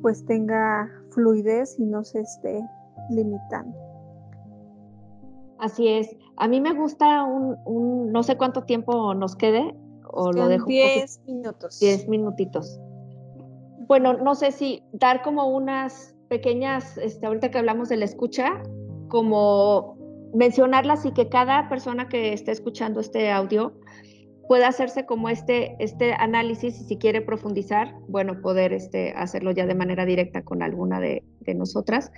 [0.00, 2.64] pues tenga fluidez y no se esté
[3.10, 3.87] limitando.
[5.58, 6.16] Así es.
[6.36, 9.74] A mí me gusta un, no sé cuánto tiempo nos quede
[10.10, 10.66] o lo dejo.
[10.66, 11.80] Diez minutos.
[11.80, 12.78] Diez minutitos.
[13.86, 18.62] Bueno, no sé si dar como unas pequeñas, este, ahorita que hablamos de la escucha,
[19.08, 19.96] como
[20.34, 23.72] mencionarlas y que cada persona que esté escuchando este audio
[24.46, 29.66] pueda hacerse como este, este análisis y si quiere profundizar, bueno, poder este, hacerlo ya
[29.66, 32.10] de manera directa con alguna de, de nosotras.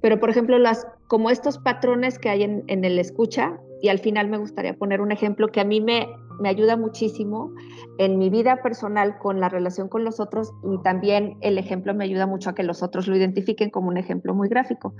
[0.00, 4.28] Pero, por ejemplo, las, como estos patrones que hay en, el escucha, y al final
[4.28, 6.06] me gustaría poner un ejemplo que a mí me,
[6.38, 7.52] me ayuda muchísimo
[7.98, 12.04] en mi vida personal con la relación con los otros y también el ejemplo me
[12.04, 14.94] ayuda mucho a que los otros lo identifiquen como un ejemplo muy gráfico.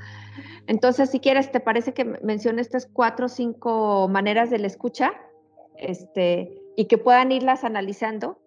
[0.66, 5.12] Entonces, si quieres, ¿te parece que mencione estas cuatro o cinco maneras de la escucha
[5.76, 8.38] este, y que puedan irlas analizando?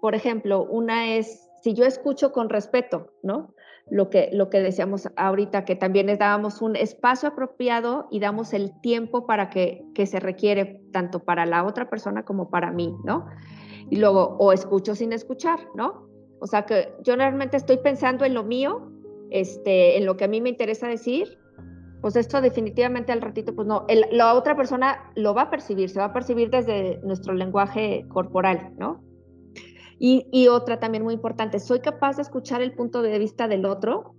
[0.00, 3.54] Por ejemplo, una es, si yo escucho con respeto, ¿no?
[3.90, 8.52] Lo que, lo que decíamos ahorita, que también les dábamos un espacio apropiado y damos
[8.54, 12.94] el tiempo para que, que se requiere tanto para la otra persona como para mí,
[13.04, 13.26] ¿no?
[13.90, 16.08] Y luego, o escucho sin escuchar, ¿no?
[16.40, 18.90] O sea que yo realmente estoy pensando en lo mío,
[19.30, 21.38] este, en lo que a mí me interesa decir,
[22.00, 25.98] pues esto definitivamente al ratito, pues no, la otra persona lo va a percibir, se
[25.98, 29.02] va a percibir desde nuestro lenguaje corporal, ¿no?
[30.02, 34.14] Y, otra también muy importante, soy capaz de escuchar el punto de vista del otro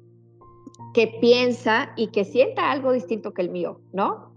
[0.93, 4.31] que piensa y que sienta algo distinto que el mío, ¿no?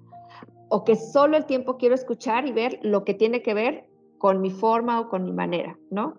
[0.70, 3.84] O que solo el tiempo quiero escuchar y ver lo que tiene que ver
[4.16, 6.18] con mi forma o con mi manera, ¿no?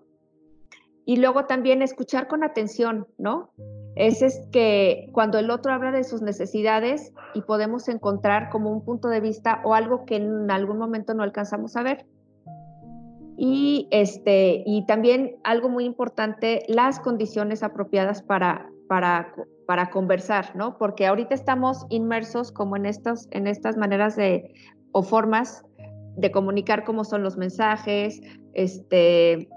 [1.04, 3.50] Y luego también escuchar con atención, ¿no?
[3.96, 8.84] Es, es que cuando el otro habla de sus necesidades y podemos encontrar como un
[8.84, 12.06] punto de vista o algo que en algún momento no alcanzamos a ver.
[13.36, 19.34] Y, este, y también algo muy importante, las condiciones apropiadas para, para,
[19.66, 20.78] para conversar, ¿no?
[20.78, 24.54] Porque ahorita estamos inmersos como en estas, en estas maneras de,
[24.92, 25.64] o formas
[26.16, 28.20] de comunicar como son los mensajes,
[28.54, 29.48] este,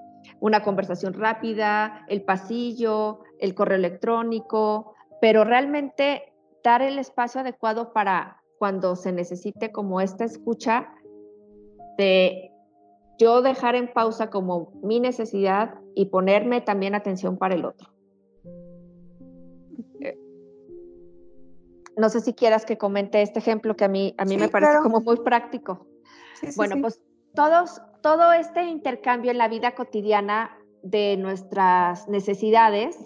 [0.42, 8.42] una conversación rápida, el pasillo, el correo electrónico, pero realmente dar el espacio adecuado para
[8.58, 10.90] cuando se necesite como esta escucha
[11.98, 12.49] de
[13.20, 17.90] yo dejar en pausa como mi necesidad y ponerme también atención para el otro.
[21.98, 24.78] No sé si quieras que comente este ejemplo que a mí, a mí me parece
[24.82, 25.86] como muy práctico.
[26.56, 27.02] bueno, pues
[27.36, 32.98] todos, todo este intercambio en la vida cotidiana de nuestras necesidades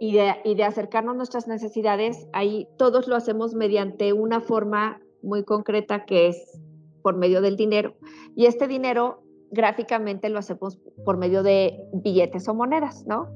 [0.00, 5.00] y de, y de acercarnos a nuestras necesidades, ahí todos lo hacemos mediante una forma
[5.22, 6.60] muy concreta que es
[7.06, 7.94] por medio del dinero.
[8.34, 13.28] Y este dinero gráficamente lo hacemos por medio de billetes o monedas, ¿no?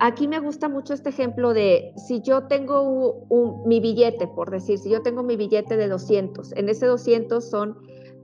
[0.00, 2.82] Aquí me gusta mucho este ejemplo de si yo tengo
[3.30, 7.48] un, mi billete, por decir, si yo tengo mi billete de 200, en ese 200
[7.48, 7.78] son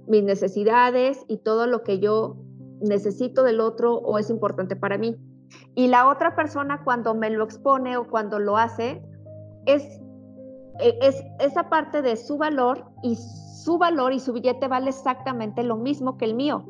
[0.07, 2.37] mis necesidades y todo lo que yo
[2.83, 5.17] necesito del otro o es importante para mí.
[5.75, 9.03] Y la otra persona cuando me lo expone o cuando lo hace,
[9.65, 9.83] es,
[10.81, 13.17] e, es esa parte de su valor y
[13.65, 16.65] su valor y su billete vale exactamente lo mismo que el mío.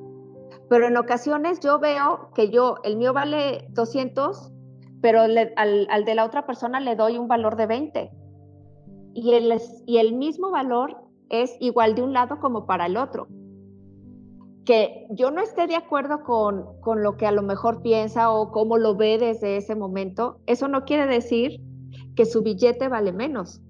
[0.69, 4.53] Pero en ocasiones yo veo que yo, el mío vale 200,
[5.01, 8.11] pero al, al, de la otra persona le doy un valor de 20.
[9.15, 10.97] Y el, y el mismo valor
[11.29, 13.29] es igual de un lado como para el otro
[14.65, 18.53] que yo no esté de acuerdo con, con, lo que a lo mejor piensa o
[18.53, 21.61] cómo lo ve desde ese momento, eso no quiere decir
[22.15, 23.61] que su billete vale menos,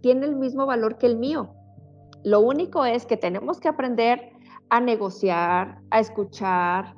[0.00, 1.50] tiene el mismo valor que el mío.
[2.28, 4.32] Lo único es que tenemos que aprender
[4.68, 6.94] a negociar, a escuchar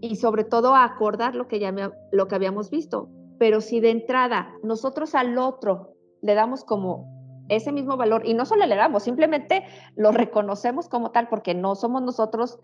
[0.00, 1.70] y sobre todo a acordar lo que, ya
[2.12, 3.10] lo que habíamos visto.
[3.38, 5.92] Pero si de entrada nosotros al otro
[6.22, 7.04] le damos como
[7.50, 11.74] ese mismo valor y no solo le damos, simplemente lo reconocemos como tal porque no
[11.74, 12.58] somos nosotros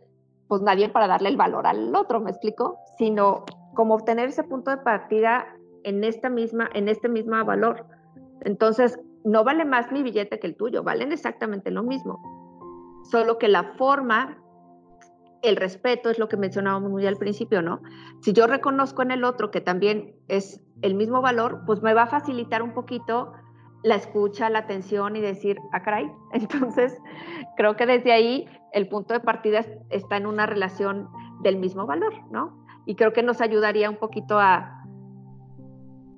[0.49, 2.79] pues nadie para darle el valor al otro, ¿me explico?
[2.97, 3.45] Sino
[3.75, 5.49] como obtener ese punto de partida
[5.85, 7.85] en esta misma, en este mismo valor.
[8.41, 12.21] Entonces, no vale más mi billete que el tuyo, valen exactamente lo mismo.
[13.05, 14.39] Solo que la forma,
[15.43, 17.81] el respeto es lo que mencionábamos muy al principio, ¿no?
[18.21, 22.03] Si yo reconozco en el otro que también es el mismo valor, pues me va
[22.03, 23.33] a facilitar un poquito
[23.83, 26.11] la escucha, la atención y decir, ah, caray.
[26.33, 26.97] Entonces,
[27.57, 31.09] creo que desde ahí el punto de partida está en una relación
[31.43, 32.65] del mismo valor, ¿no?
[32.87, 34.85] Y creo que nos ayudaría un poquito a,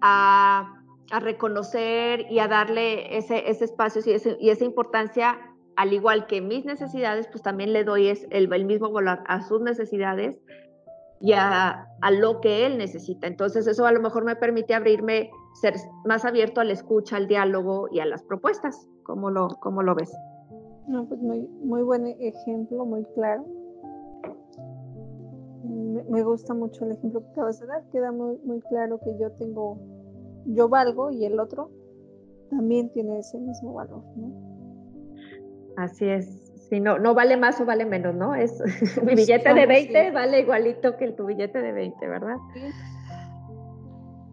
[0.00, 5.38] a, reconocer y a darle ese, ese espacio y, y, esa importancia,
[5.76, 9.60] al igual que mis necesidades, pues también le doy el, el mismo valor a sus
[9.60, 10.40] necesidades
[11.20, 13.26] y a, a, lo que él necesita.
[13.26, 15.30] Entonces eso a lo mejor me permite abrirme,
[15.60, 15.74] ser
[16.04, 18.88] más abierto a la escucha, al diálogo y a las propuestas.
[19.04, 20.12] ¿Cómo lo, cómo lo ves?
[20.88, 23.44] No, pues muy, muy buen ejemplo, muy claro.
[26.08, 27.84] Me, gusta mucho el ejemplo que acabas de dar.
[27.92, 29.78] Queda muy, muy claro que yo tengo,
[30.46, 31.70] yo valgo y el otro
[32.50, 34.52] también tiene ese mismo valor, ¿no?
[35.76, 36.26] Así es.
[36.68, 38.34] Si no, no vale más o vale menos, ¿no?
[38.34, 38.62] Es
[39.04, 42.36] mi billete de 20 vale igualito que el tu billete de 20, ¿verdad?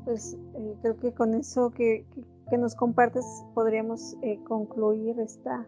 [0.05, 2.05] Pues eh, creo que con eso que,
[2.49, 5.67] que, nos compartes podríamos eh, concluir esta,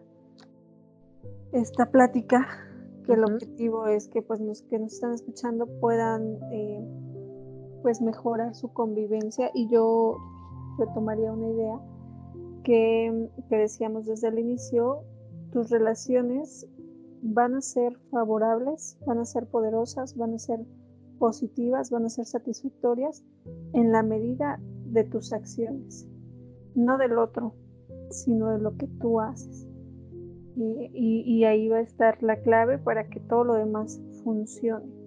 [1.51, 2.47] esta plática,
[3.05, 6.81] que el objetivo es que pues los que nos están escuchando puedan eh,
[7.82, 10.17] pues mejorar su convivencia y yo
[10.77, 11.79] retomaría una idea
[12.63, 15.03] que, que decíamos desde el inicio,
[15.51, 16.67] tus relaciones
[17.21, 20.59] van a ser favorables, van a ser poderosas, van a ser
[21.19, 23.23] positivas, van a ser satisfactorias
[23.73, 26.07] en la medida de tus acciones,
[26.73, 27.53] no del otro,
[28.09, 29.67] sino de lo que tú haces.
[30.55, 35.01] Y, ahí va a estar la clave para que todo lo demás funcione.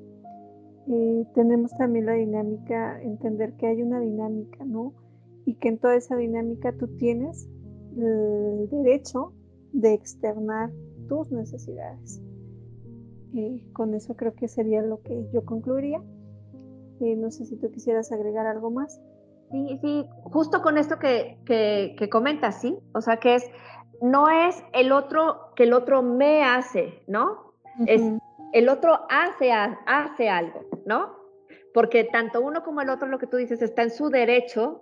[1.35, 4.93] Tenemos también la dinámica, entender que hay una dinámica, ¿no?
[5.47, 7.49] Y que en toda esa dinámica tú tienes
[7.97, 9.33] el derecho
[9.73, 10.71] de externar
[11.09, 12.21] tus necesidades.
[13.33, 16.03] y con eso creo que sería lo que yo concluiría.
[17.01, 19.01] no sé si tú quisieras agregar algo más.
[19.51, 22.79] Sí, sí, justo con esto que, que, comentas, ¿sí?
[22.95, 23.45] O sea, que es,
[24.01, 27.55] no es el otro, que el otro me hace, ¿no?
[27.87, 28.03] Es
[28.55, 31.17] el otro hace, hace algo, ¿no?
[31.75, 34.81] Porque tanto uno como el otro, lo que tú dices, está en su derecho,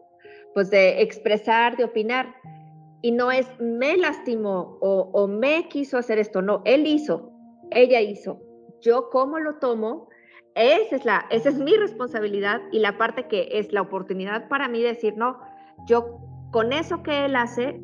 [0.53, 2.35] pues, de expresar, de opinar
[3.01, 7.33] y no es me lastimó o, me quiso hacer esto, no, él hizo,
[7.71, 8.41] ella hizo.
[8.83, 10.09] Yo cómo lo tomo,
[10.55, 14.69] esa es, la, esa es mi responsabilidad y la parte que es la oportunidad para
[14.69, 15.41] mí de decir, no,
[15.87, 16.19] yo
[16.53, 17.81] con eso que él hace,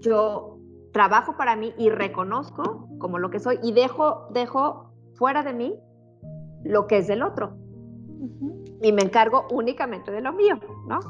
[0.00, 0.58] yo
[0.92, 4.88] trabajo para mí y reconozco como lo que soy y dejo, dejo
[5.18, 5.74] fuera de mí
[6.64, 7.56] lo que es del otro.
[8.80, 10.54] Y me encargo únicamente de lo mío,
[10.88, 11.00] ¿no?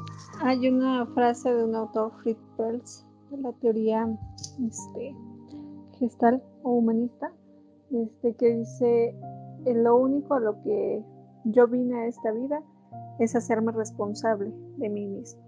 [0.41, 4.07] Hay una frase de un autor, Fritz Perls, la teoría
[4.65, 5.15] este,
[5.99, 7.31] gestal o humanista,
[7.91, 9.15] este, que dice,
[9.65, 11.03] lo único a lo que
[11.45, 12.61] yo vine a esta vida
[13.19, 15.41] es hacerme responsable de mí mismo.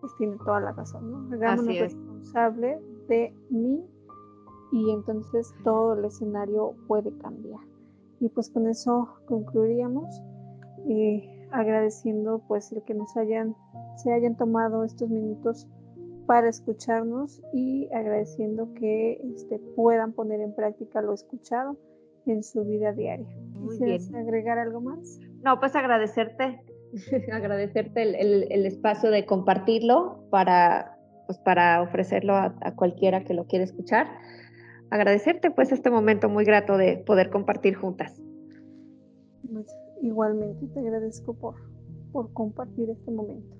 [0.00, 1.34] Pues tiene toda la razón, ¿no?
[1.34, 3.84] Hagámonos responsable de mí
[4.72, 7.60] y entonces todo el escenario puede cambiar.
[8.20, 10.22] Y pues con eso concluiríamos,
[10.88, 13.54] eh, agradeciendo pues el que nos hayan,
[13.96, 15.68] se hayan tomado estos minutos
[16.26, 21.76] para escucharnos y agradeciendo que este, puedan poner en práctica lo escuchado
[22.26, 23.26] en su vida diaria.
[23.76, 25.18] ¿Quieres agregar algo más?
[25.42, 26.62] No, pues agradecerte,
[27.32, 33.64] agradecerte el, espacio de compartirlo para, pues para ofrecerlo a, a, cualquiera que lo quiera
[33.64, 34.06] escuchar.
[34.92, 38.20] Agradecerte pues este momento muy grato de poder compartir juntas.
[39.50, 39.66] pues
[40.02, 41.54] igualmente te agradezco por,
[42.12, 43.56] por compartir este momento.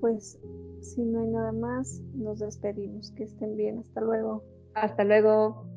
[0.00, 0.40] Pues
[0.80, 3.12] si no hay nada más, nos despedimos.
[3.12, 3.78] Que estén bien.
[3.78, 4.42] Hasta luego.
[4.74, 5.69] Hasta luego.